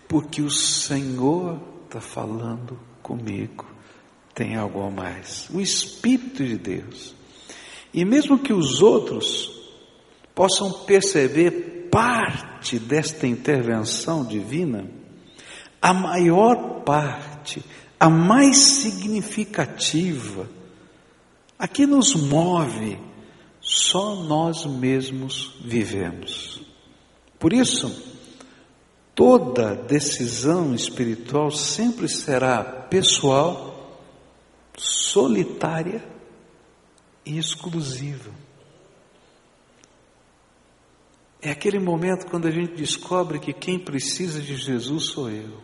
Porque 0.07 0.41
o 0.41 0.51
Senhor 0.51 1.61
está 1.85 2.01
falando 2.01 2.79
comigo. 3.03 3.67
Tem 4.33 4.55
algo 4.55 4.83
a 4.83 4.91
mais. 4.91 5.51
O 5.51 5.61
Espírito 5.61 6.45
de 6.45 6.59
Deus. 6.59 7.22
E 7.93 8.05
mesmo 8.05 8.39
que 8.39 8.53
os 8.53 8.81
outros 8.81 9.51
possam 10.35 10.73
perceber 10.85 11.89
parte 11.91 12.79
desta 12.79 13.27
intervenção 13.27 14.25
divina, 14.25 14.87
a 15.81 15.93
maior 15.93 16.83
parte, 16.85 17.63
a 18.01 18.09
mais 18.09 18.57
significativa, 18.57 20.49
a 21.59 21.69
que 21.69 21.87
nos 21.87 22.15
move, 22.15 22.99
só 23.61 24.17
nós 24.17 24.65
mesmos 24.65 25.55
vivemos. 25.63 26.63
Por 27.39 27.53
isso, 27.53 27.95
toda 29.15 29.75
decisão 29.75 30.75
espiritual 30.75 31.51
sempre 31.51 32.09
será 32.09 32.65
pessoal, 32.65 34.01
solitária 34.77 36.12
exclusiva. 37.25 38.31
É 41.41 41.51
aquele 41.51 41.81
momento 41.81 42.27
quando 42.27 42.47
a 42.47 42.51
gente 42.51 42.75
descobre 42.75 43.41
que 43.41 43.53
quem 43.53 43.79
precisa 43.79 44.41
de 44.41 44.57
Jesus 44.57 45.11
sou 45.11 45.29
eu. 45.29 45.61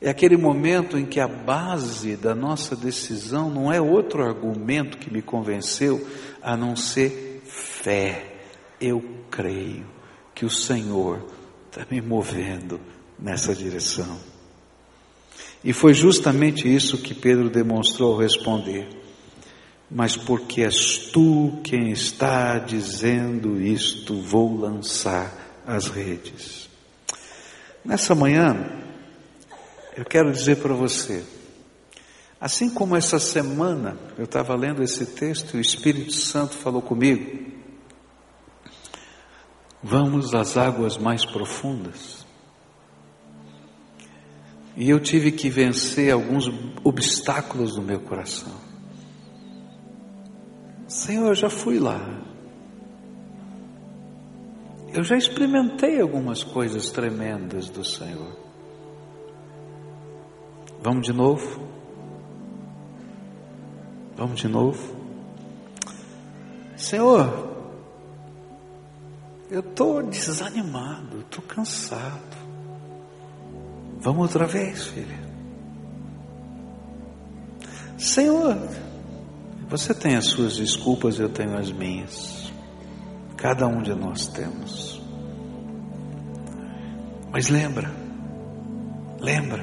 É 0.00 0.08
aquele 0.08 0.36
momento 0.36 0.96
em 0.96 1.04
que 1.04 1.18
a 1.18 1.26
base 1.26 2.16
da 2.16 2.34
nossa 2.34 2.76
decisão 2.76 3.50
não 3.50 3.72
é 3.72 3.80
outro 3.80 4.24
argumento 4.24 4.96
que 4.96 5.12
me 5.12 5.20
convenceu 5.20 6.06
a 6.40 6.56
não 6.56 6.76
ser 6.76 7.42
fé. 7.44 8.36
Eu 8.80 9.02
creio 9.28 9.86
que 10.34 10.46
o 10.46 10.50
Senhor 10.50 11.26
está 11.66 11.84
me 11.90 12.00
movendo 12.00 12.80
nessa 13.18 13.54
direção. 13.54 14.37
E 15.64 15.72
foi 15.72 15.92
justamente 15.92 16.72
isso 16.72 16.98
que 16.98 17.14
Pedro 17.14 17.50
demonstrou 17.50 18.12
ao 18.12 18.18
responder 18.18 18.98
mas 19.90 20.16
porque 20.16 20.62
és 20.62 20.98
tu 21.10 21.60
quem 21.64 21.90
está 21.90 22.58
dizendo 22.58 23.60
isto, 23.60 24.20
vou 24.20 24.60
lançar 24.60 25.32
as 25.66 25.88
redes. 25.88 26.68
Nessa 27.84 28.14
manhã, 28.14 28.70
eu 29.96 30.04
quero 30.04 30.30
dizer 30.30 30.56
para 30.56 30.74
você, 30.74 31.24
Assim 32.40 32.70
como 32.70 32.94
essa 32.94 33.18
semana 33.18 33.96
eu 34.16 34.24
estava 34.24 34.54
lendo 34.54 34.80
esse 34.80 35.04
texto 35.04 35.56
e 35.56 35.58
o 35.58 35.60
Espírito 35.60 36.12
Santo 36.12 36.54
falou 36.54 36.80
comigo, 36.80 37.50
vamos 39.82 40.32
às 40.36 40.56
águas 40.56 40.96
mais 40.96 41.24
profundas. 41.24 42.17
E 44.78 44.90
eu 44.90 45.00
tive 45.00 45.32
que 45.32 45.50
vencer 45.50 46.12
alguns 46.12 46.48
obstáculos 46.84 47.76
no 47.76 47.82
meu 47.82 47.98
coração. 47.98 48.52
Senhor, 50.86 51.30
eu 51.30 51.34
já 51.34 51.50
fui 51.50 51.80
lá. 51.80 51.98
Eu 54.94 55.02
já 55.02 55.16
experimentei 55.16 56.00
algumas 56.00 56.44
coisas 56.44 56.92
tremendas 56.92 57.68
do 57.68 57.84
Senhor. 57.84 58.36
Vamos 60.80 61.04
de 61.04 61.12
novo? 61.12 61.60
Vamos 64.16 64.40
de 64.40 64.46
novo? 64.46 64.96
Senhor, 66.76 67.66
eu 69.50 69.58
estou 69.58 70.04
desanimado, 70.04 71.18
estou 71.18 71.42
cansado. 71.42 72.37
Vamos 74.00 74.22
outra 74.22 74.46
vez, 74.46 74.86
filha. 74.86 75.18
Senhor, 77.96 78.56
você 79.68 79.92
tem 79.92 80.16
as 80.16 80.26
suas 80.26 80.56
desculpas, 80.56 81.18
eu 81.18 81.28
tenho 81.28 81.56
as 81.58 81.70
minhas. 81.72 82.52
Cada 83.36 83.66
um 83.66 83.82
de 83.82 83.94
nós 83.94 84.26
temos. 84.28 85.02
Mas 87.30 87.48
lembra, 87.48 87.90
lembra 89.20 89.62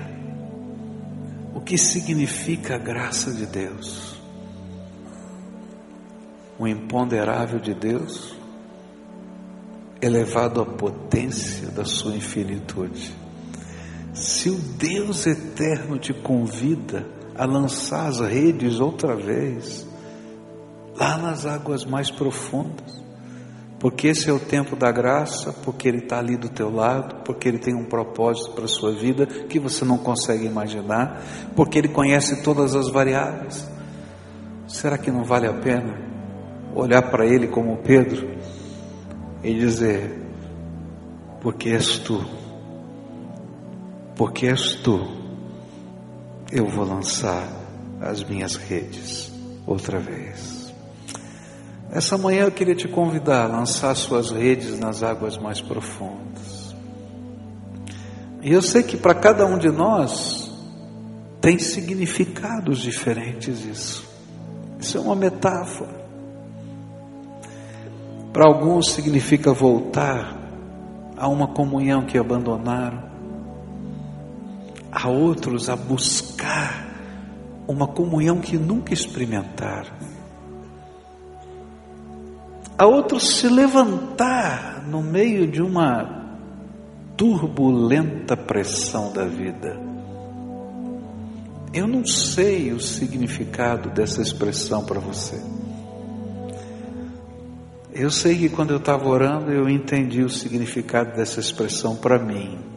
o 1.54 1.62
que 1.62 1.78
significa 1.78 2.76
a 2.76 2.78
graça 2.78 3.34
de 3.34 3.46
Deus 3.46 4.16
o 6.58 6.68
imponderável 6.68 7.60
de 7.60 7.74
Deus, 7.74 8.36
elevado 10.02 10.62
à 10.62 10.66
potência 10.66 11.70
da 11.70 11.84
sua 11.84 12.16
infinitude. 12.16 13.14
Se 14.16 14.50
o 14.50 14.56
Deus 14.56 15.28
eterno 15.28 16.00
te 16.00 16.14
convida 16.14 17.06
a 17.38 17.46
lançar 17.46 18.08
as 18.08 18.22
redes 18.22 18.80
outra 18.80 19.14
vez, 19.14 19.86
lá 20.96 21.18
nas 21.18 21.46
águas 21.46 21.84
mais 21.84 22.10
profundas, 22.10 23.04
porque 23.78 24.08
esse 24.08 24.30
é 24.30 24.34
o 24.34 24.40
tempo 24.40 24.74
da 24.78 24.90
graça, 24.90 25.52
porque 25.66 25.90
Ele 25.90 25.98
está 25.98 26.18
ali 26.18 26.38
do 26.38 26.48
teu 26.48 26.74
lado, 26.74 27.24
porque 27.26 27.50
Ele 27.50 27.60
tem 27.60 27.76
um 27.76 27.84
propósito 27.84 28.54
para 28.54 28.64
a 28.64 28.70
sua 28.70 28.94
vida 28.94 29.26
que 29.26 29.60
você 29.60 29.84
não 29.84 29.98
consegue 29.98 30.46
imaginar, 30.46 31.22
porque 31.54 31.78
Ele 31.78 31.90
conhece 31.90 32.42
todas 32.42 32.74
as 32.74 32.90
variáveis. 32.90 33.70
Será 34.66 34.98
que 34.98 35.12
não 35.12 35.26
vale 35.26 35.46
a 35.46 35.54
pena 35.54 35.94
olhar 36.74 37.02
para 37.12 37.26
ele 37.26 37.48
como 37.48 37.78
Pedro 37.78 38.28
e 39.44 39.54
dizer: 39.54 40.22
Porque 41.42 41.70
és 41.70 41.98
tu, 42.00 42.26
porque 44.16 44.48
és 44.48 44.76
tu, 44.76 45.00
eu 46.52 46.68
vou 46.68 46.86
lançar 46.86 47.48
as 48.02 48.24
minhas 48.24 48.56
redes 48.56 49.32
outra 49.66 50.00
vez. 50.00 50.74
Essa 51.92 52.18
manhã 52.18 52.44
eu 52.44 52.52
queria 52.52 52.76
te 52.76 52.88
convidar 52.88 53.46
a 53.46 53.58
lançar 53.58 53.96
suas 53.96 54.32
redes 54.32 54.80
nas 54.80 55.04
águas 55.04 55.38
mais 55.38 55.62
profundas. 55.62 56.76
E 58.42 58.52
eu 58.52 58.62
sei 58.62 58.84
que 58.84 58.98
para 58.98 59.16
cada 59.16 59.46
um 59.46 59.58
de 59.58 59.70
nós 59.70 60.52
tem 61.42 61.58
significados 61.58 62.80
diferentes 62.80 63.64
isso. 63.66 64.08
Isso 64.80 64.98
é 64.98 65.02
uma 65.02 65.16
metáfora. 65.16 66.06
Para 68.34 68.48
alguns 68.48 68.92
significa 68.92 69.54
voltar 69.54 70.38
a 71.16 71.28
uma 71.28 71.48
comunhão 71.48 72.06
que 72.06 72.18
abandonaram, 72.18 73.05
a 74.96 75.10
outros 75.10 75.70
a 75.70 75.76
buscar 75.76 76.88
uma 77.68 77.86
comunhão 77.86 78.40
que 78.40 78.58
nunca 78.58 78.94
experimentaram, 78.94 79.92
a 82.78 82.86
outros 82.86 83.36
se 83.36 83.50
levantar 83.50 84.86
no 84.88 85.02
meio 85.02 85.48
de 85.52 85.62
uma 85.62 86.24
turbulenta 87.18 88.38
pressão 88.38 89.12
da 89.12 89.26
vida. 89.26 89.78
Eu 91.74 91.88
não 91.88 92.06
sei 92.06 92.72
o 92.72 92.80
significado 92.80 93.90
dessa 93.90 94.22
expressão 94.22 94.86
para 94.86 95.00
você. 95.00 95.42
Eu 97.94 98.10
sei 98.10 98.38
que 98.38 98.50
quando 98.50 98.72
eu 98.72 98.78
estava 98.78 99.08
orando, 99.10 99.52
eu 99.52 99.70
entendi 99.70 100.22
o 100.22 100.30
significado 100.30 101.16
dessa 101.18 101.42
expressão 101.42 101.98
para 101.98 102.18
mim. 102.18 102.75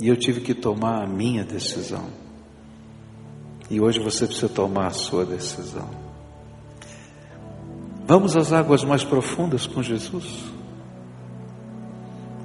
E 0.00 0.08
eu 0.08 0.16
tive 0.16 0.40
que 0.40 0.54
tomar 0.54 1.04
a 1.04 1.06
minha 1.06 1.44
decisão. 1.44 2.04
E 3.70 3.80
hoje 3.80 4.00
você 4.00 4.26
precisa 4.26 4.48
tomar 4.48 4.88
a 4.88 4.90
sua 4.90 5.24
decisão. 5.24 5.88
Vamos 8.06 8.36
às 8.36 8.52
águas 8.52 8.84
mais 8.84 9.02
profundas 9.02 9.66
com 9.66 9.82
Jesus? 9.82 10.44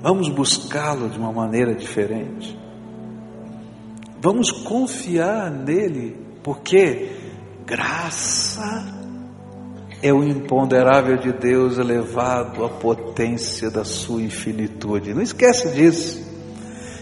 Vamos 0.02 0.30
buscá-lo 0.30 1.10
de 1.10 1.18
uma 1.18 1.34
maneira 1.34 1.76
diferente. 1.76 2.58
Vamos 4.22 4.52
confiar 4.52 5.52
nele, 5.52 6.18
porque 6.41 7.12
graça 7.66 8.86
é 10.02 10.14
o 10.14 10.24
imponderável 10.24 11.18
de 11.18 11.34
Deus 11.34 11.78
elevado 11.78 12.64
à 12.64 12.70
potência 12.70 13.70
da 13.70 13.84
sua 13.84 14.22
infinitude. 14.22 15.14
Não 15.14 15.22
esquece 15.22 15.74
disso. 15.74 16.29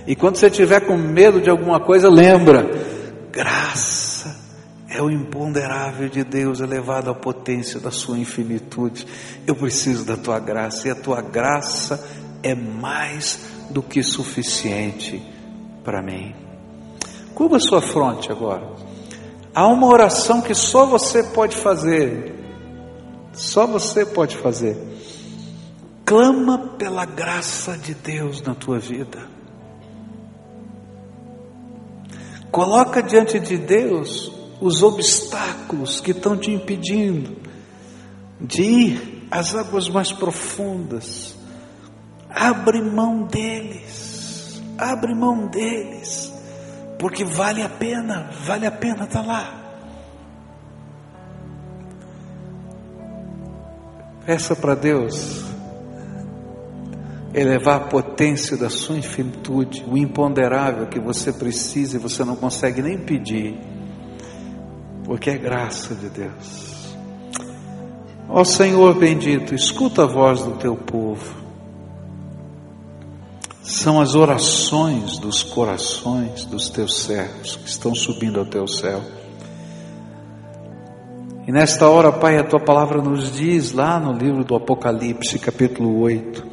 E 0.07 0.15
quando 0.15 0.37
você 0.37 0.49
tiver 0.49 0.79
com 0.79 0.97
medo 0.97 1.39
de 1.39 1.49
alguma 1.49 1.79
coisa, 1.79 2.09
lembra: 2.09 2.65
graça 3.31 4.35
é 4.89 5.01
o 5.01 5.11
imponderável 5.11 6.09
de 6.09 6.23
Deus 6.23 6.61
elevado 6.61 7.11
à 7.11 7.13
potência 7.13 7.79
da 7.79 7.91
sua 7.91 8.17
infinitude. 8.17 9.05
Eu 9.45 9.55
preciso 9.55 10.05
da 10.05 10.17
tua 10.17 10.39
graça 10.39 10.87
e 10.87 10.91
a 10.91 10.95
tua 10.95 11.21
graça 11.21 12.03
é 12.41 12.55
mais 12.55 13.39
do 13.69 13.83
que 13.83 14.01
suficiente 14.01 15.21
para 15.83 16.01
mim. 16.01 16.33
Curva 17.35 17.59
sua 17.59 17.81
fronte 17.81 18.31
agora. 18.31 18.63
Há 19.53 19.67
uma 19.67 19.87
oração 19.87 20.41
que 20.41 20.55
só 20.55 20.85
você 20.85 21.21
pode 21.23 21.55
fazer 21.55 22.37
só 23.37 23.67
você 23.67 24.03
pode 24.03 24.35
fazer. 24.35 24.75
Clama 26.03 26.57
pela 26.79 27.05
graça 27.05 27.77
de 27.77 27.93
Deus 27.93 28.41
na 28.41 28.55
tua 28.55 28.79
vida. 28.79 29.36
Coloca 32.57 33.03
diante 33.03 33.39
de 33.39 33.55
Deus 33.55 34.31
os 34.59 34.81
obstáculos 34.81 36.01
que 36.01 36.09
estão 36.09 36.35
te 36.35 36.49
impedindo 36.49 37.37
de 38.41 38.63
ir 38.63 39.27
às 39.29 39.53
águas 39.53 39.87
mais 39.87 40.11
profundas. 40.11 41.35
Abre 42.27 42.81
mão 42.81 43.27
deles. 43.27 44.59
Abre 44.75 45.13
mão 45.13 45.45
deles. 45.45 46.33
Porque 46.97 47.23
vale 47.23 47.61
a 47.61 47.69
pena, 47.69 48.31
vale 48.43 48.65
a 48.65 48.71
pena 48.71 49.03
estar 49.03 49.21
lá. 49.21 49.53
Peça 54.25 54.55
para 54.55 54.73
Deus 54.73 55.46
elevar 57.33 57.77
a 57.77 57.85
potência 57.85 58.57
da 58.57 58.69
sua 58.69 58.97
infinitude, 58.97 59.83
o 59.87 59.97
imponderável 59.97 60.87
que 60.87 60.99
você 60.99 61.31
precisa 61.31 61.97
e 61.97 61.99
você 61.99 62.23
não 62.23 62.35
consegue 62.35 62.81
nem 62.81 62.97
pedir, 62.97 63.57
porque 65.03 65.29
é 65.29 65.37
graça 65.37 65.93
de 65.95 66.09
Deus. 66.09 66.95
Ó 68.29 68.43
Senhor 68.43 68.93
bendito, 68.95 69.55
escuta 69.55 70.03
a 70.03 70.07
voz 70.07 70.41
do 70.41 70.51
teu 70.53 70.75
povo. 70.75 71.47
São 73.61 73.99
as 73.99 74.15
orações 74.15 75.17
dos 75.17 75.43
corações 75.43 76.45
dos 76.45 76.69
teus 76.69 77.03
servos 77.03 77.57
que 77.57 77.69
estão 77.69 77.93
subindo 77.93 78.39
ao 78.39 78.45
teu 78.45 78.67
céu. 78.67 79.01
E 81.45 81.51
nesta 81.51 81.89
hora, 81.89 82.11
Pai, 82.11 82.37
a 82.37 82.43
tua 82.43 82.59
palavra 82.59 83.01
nos 83.01 83.31
diz 83.31 83.71
lá 83.71 83.99
no 83.99 84.11
livro 84.11 84.43
do 84.43 84.55
Apocalipse, 84.55 85.39
capítulo 85.39 85.99
8, 86.01 86.45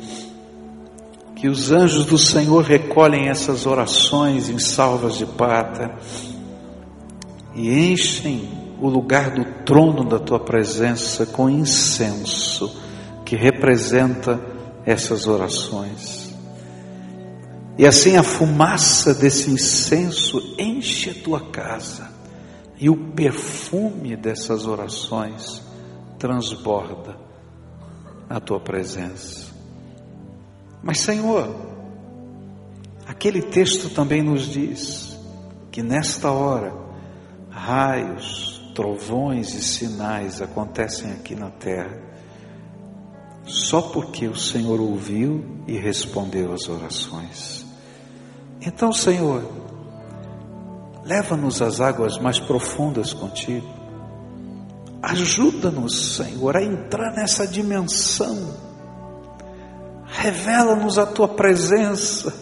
que 1.45 1.49
os 1.51 1.70
anjos 1.70 2.07
do 2.07 2.16
Senhor 2.16 2.64
recolhem 2.64 3.28
essas 3.28 3.66
orações 3.66 4.49
em 4.49 4.59
salvas 4.59 5.18
de 5.18 5.26
prata 5.26 5.95
e 7.55 7.92
enchem 7.92 8.49
o 8.80 8.88
lugar 8.88 9.30
do 9.30 9.45
trono 9.62 10.09
da 10.09 10.18
tua 10.18 10.40
presença 10.40 11.26
com 11.26 11.51
incenso 11.51 12.74
que 13.26 13.36
representa 13.36 14.40
essas 14.86 15.26
orações. 15.26 16.34
E 17.76 17.86
assim 17.86 18.16
a 18.16 18.22
fumaça 18.22 19.12
desse 19.12 19.51
incenso 19.51 20.57
enche 20.59 21.11
a 21.11 21.22
tua 21.22 21.51
casa, 21.51 22.09
e 22.80 22.88
o 22.88 22.97
perfume 23.12 24.16
dessas 24.16 24.66
orações 24.66 25.62
transborda 26.18 27.18
a 28.30 28.40
tua 28.40 28.61
presença. 28.61 29.53
Mas, 30.85 31.01
Senhor, 31.01 31.49
aquele 33.07 33.41
texto 33.41 33.89
também 33.89 34.22
nos 34.22 34.43
diz 34.43 35.18
que 35.72 35.82
nesta 35.82 36.30
hora, 36.30 36.74
raios, 37.49 38.62
trovões 38.74 39.55
e 39.55 39.62
sinais 39.62 40.43
acontecem 40.43 41.11
aqui 41.12 41.35
na 41.35 41.49
terra, 41.49 41.99
só 43.47 43.80
porque 43.80 44.28
o 44.28 44.37
Senhor 44.37 44.78
ouviu 44.78 45.62
e 45.66 45.78
respondeu 45.78 46.53
às 46.53 46.68
orações. 46.68 47.64
Então, 48.61 48.93
Senhor, 48.93 49.43
leva-nos 51.03 51.62
às 51.62 51.80
águas 51.80 52.18
mais 52.18 52.39
profundas 52.39 53.14
contigo. 53.14 53.68
Ajuda-nos, 55.03 56.16
Senhor, 56.16 56.57
a 56.57 56.62
entrar 56.62 57.12
nessa 57.14 57.47
dimensão. 57.47 58.64
Revela-nos 60.17 60.97
a 60.97 61.05
tua 61.05 61.27
presença, 61.27 62.33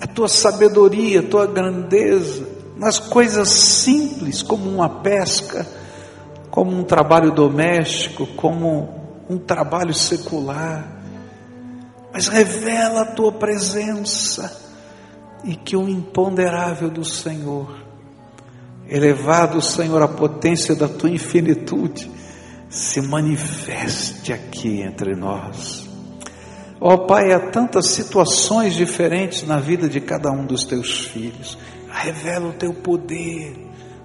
a 0.00 0.06
tua 0.06 0.28
sabedoria, 0.28 1.20
a 1.20 1.22
tua 1.22 1.46
grandeza, 1.46 2.46
nas 2.76 2.98
coisas 2.98 3.48
simples, 3.48 4.42
como 4.42 4.68
uma 4.68 4.88
pesca, 5.00 5.66
como 6.50 6.70
um 6.70 6.84
trabalho 6.84 7.32
doméstico, 7.32 8.26
como 8.36 9.24
um 9.28 9.38
trabalho 9.38 9.94
secular. 9.94 10.86
Mas 12.12 12.28
revela 12.28 13.00
a 13.00 13.06
tua 13.06 13.32
presença 13.32 14.60
e 15.42 15.56
que 15.56 15.76
o 15.76 15.88
imponderável 15.88 16.90
do 16.90 17.04
Senhor, 17.04 17.74
elevado, 18.86 19.60
Senhor, 19.62 20.02
à 20.02 20.08
potência 20.08 20.76
da 20.76 20.86
tua 20.86 21.10
infinitude, 21.10 22.10
se 22.68 23.00
manifeste 23.00 24.32
aqui 24.32 24.82
entre 24.82 25.16
nós. 25.16 25.83
Ó 26.80 26.94
oh, 26.94 26.98
Pai, 27.06 27.32
há 27.32 27.40
tantas 27.40 27.88
situações 27.90 28.74
diferentes 28.74 29.46
na 29.46 29.58
vida 29.58 29.88
de 29.88 30.00
cada 30.00 30.30
um 30.30 30.44
dos 30.44 30.64
teus 30.64 31.06
filhos. 31.06 31.56
Revela 31.88 32.48
o 32.48 32.52
teu 32.52 32.74
poder, 32.74 33.56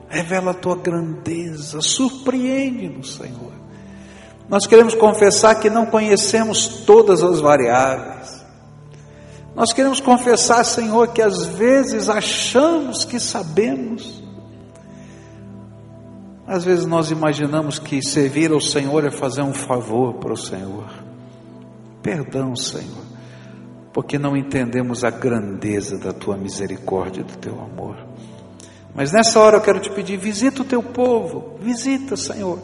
revela 0.08 0.52
a 0.52 0.54
tua 0.54 0.76
grandeza, 0.76 1.82
surpreende-nos, 1.82 3.16
Senhor. 3.16 3.54
Nós 4.48 4.66
queremos 4.66 4.96
confessar 4.96 5.60
que 5.60 5.70
não 5.70 5.86
conhecemos 5.86 6.68
todas 6.86 7.24
as 7.24 7.40
variáveis, 7.40 8.40
nós 9.60 9.74
queremos 9.74 10.00
confessar, 10.00 10.64
Senhor, 10.64 11.10
que 11.10 11.22
às 11.22 11.46
vezes 11.46 12.08
achamos 12.08 13.04
que 13.04 13.20
sabemos. 13.20 14.24
Às 16.48 16.64
vezes 16.64 16.86
nós 16.86 17.12
imaginamos 17.12 17.78
que 17.78 18.02
servir 18.02 18.54
ao 18.54 18.62
Senhor 18.62 19.06
é 19.06 19.12
fazer 19.12 19.42
um 19.42 19.54
favor 19.54 20.14
para 20.14 20.32
o 20.32 20.38
Senhor. 20.38 21.09
Perdão, 22.10 22.56
Senhor, 22.56 23.06
porque 23.94 24.18
não 24.18 24.36
entendemos 24.36 25.04
a 25.04 25.12
grandeza 25.12 25.96
da 25.96 26.12
tua 26.12 26.36
misericórdia, 26.36 27.24
do 27.24 27.38
teu 27.38 27.54
amor. 27.62 27.98
Mas 28.96 29.12
nessa 29.12 29.40
hora 29.40 29.58
eu 29.58 29.62
quero 29.62 29.80
te 29.80 29.92
pedir: 29.92 30.18
visita 30.18 30.64
o 30.64 30.66
teu 30.66 30.82
povo, 30.82 31.60
visita, 31.62 32.18
Senhor. 32.18 32.58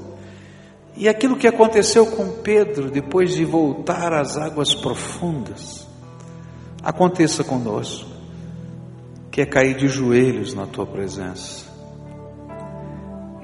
E 0.97 1.07
aquilo 1.07 1.37
que 1.37 1.47
aconteceu 1.47 2.07
com 2.07 2.41
Pedro 2.41 2.89
depois 2.89 3.35
de 3.35 3.45
voltar 3.45 4.13
às 4.13 4.35
águas 4.35 4.73
profundas, 4.73 5.87
aconteça 6.81 7.43
conosco, 7.43 8.09
que 9.29 9.41
é 9.41 9.45
cair 9.45 9.75
de 9.75 9.87
joelhos 9.87 10.55
na 10.55 10.65
tua 10.65 10.87
presença 10.87 11.65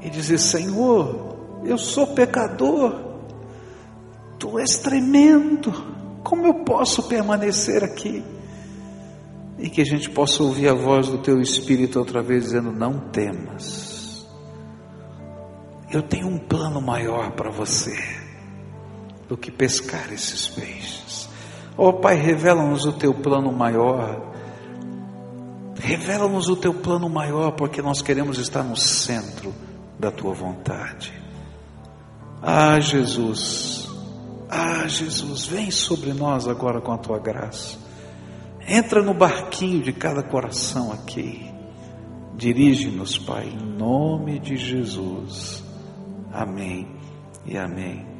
e 0.02 0.10
dizer: 0.10 0.40
Senhor, 0.40 1.38
eu 1.64 1.78
sou 1.78 2.08
pecador, 2.08 3.12
tu 4.40 4.58
és 4.58 4.78
tremendo, 4.78 5.91
como 6.24 6.46
eu 6.46 6.54
posso 6.64 7.04
permanecer 7.04 7.84
aqui? 7.84 8.24
E 9.58 9.70
que 9.70 9.82
a 9.82 9.86
gente 9.86 10.10
possa 10.10 10.42
ouvir 10.44 10.70
a 10.70 10.74
voz 10.74 11.08
do 11.08 11.20
teu 11.20 11.40
Espírito 11.40 12.00
outra 12.00 12.22
vez 12.22 12.46
dizendo: 12.46 12.72
Não 12.72 13.00
temas, 13.10 14.28
eu 15.92 16.02
tenho 16.02 16.28
um 16.28 16.38
plano 16.38 16.82
maior 16.82 17.32
para 17.32 17.50
você 17.50 17.96
do 19.28 19.38
que 19.38 19.52
pescar 19.52 20.12
esses 20.12 20.48
peixes. 20.48 21.30
Oh 21.78 21.94
Pai, 21.94 22.16
revela-nos 22.16 22.86
o 22.86 22.94
teu 22.94 23.14
plano 23.14 23.52
maior. 23.52 24.30
Revela-nos 25.80 26.48
o 26.48 26.56
teu 26.56 26.74
plano 26.74 27.10
maior, 27.10 27.52
porque 27.52 27.82
nós 27.82 28.02
queremos 28.02 28.38
estar 28.38 28.64
no 28.64 28.76
centro 28.76 29.54
da 29.98 30.12
tua 30.12 30.34
vontade. 30.34 31.14
Ah, 32.42 32.80
Jesus, 32.80 33.81
ah, 34.52 34.86
Jesus, 34.86 35.46
vem 35.46 35.72
sobre 35.72 36.14
nós 36.14 36.46
agora 36.46 36.82
com 36.82 36.92
a 36.92 36.98
tua 36.98 37.18
graça. 37.18 37.80
Entra 38.68 39.02
no 39.02 39.14
barquinho 39.14 39.82
de 39.82 39.94
cada 39.94 40.22
coração 40.22 40.92
aqui. 40.92 41.50
Dirige-nos, 42.36 43.18
Pai, 43.18 43.48
em 43.48 43.78
nome 43.78 44.40
de 44.40 44.58
Jesus. 44.58 45.64
Amém 46.34 46.86
e 47.46 47.58
amém. 47.58 48.11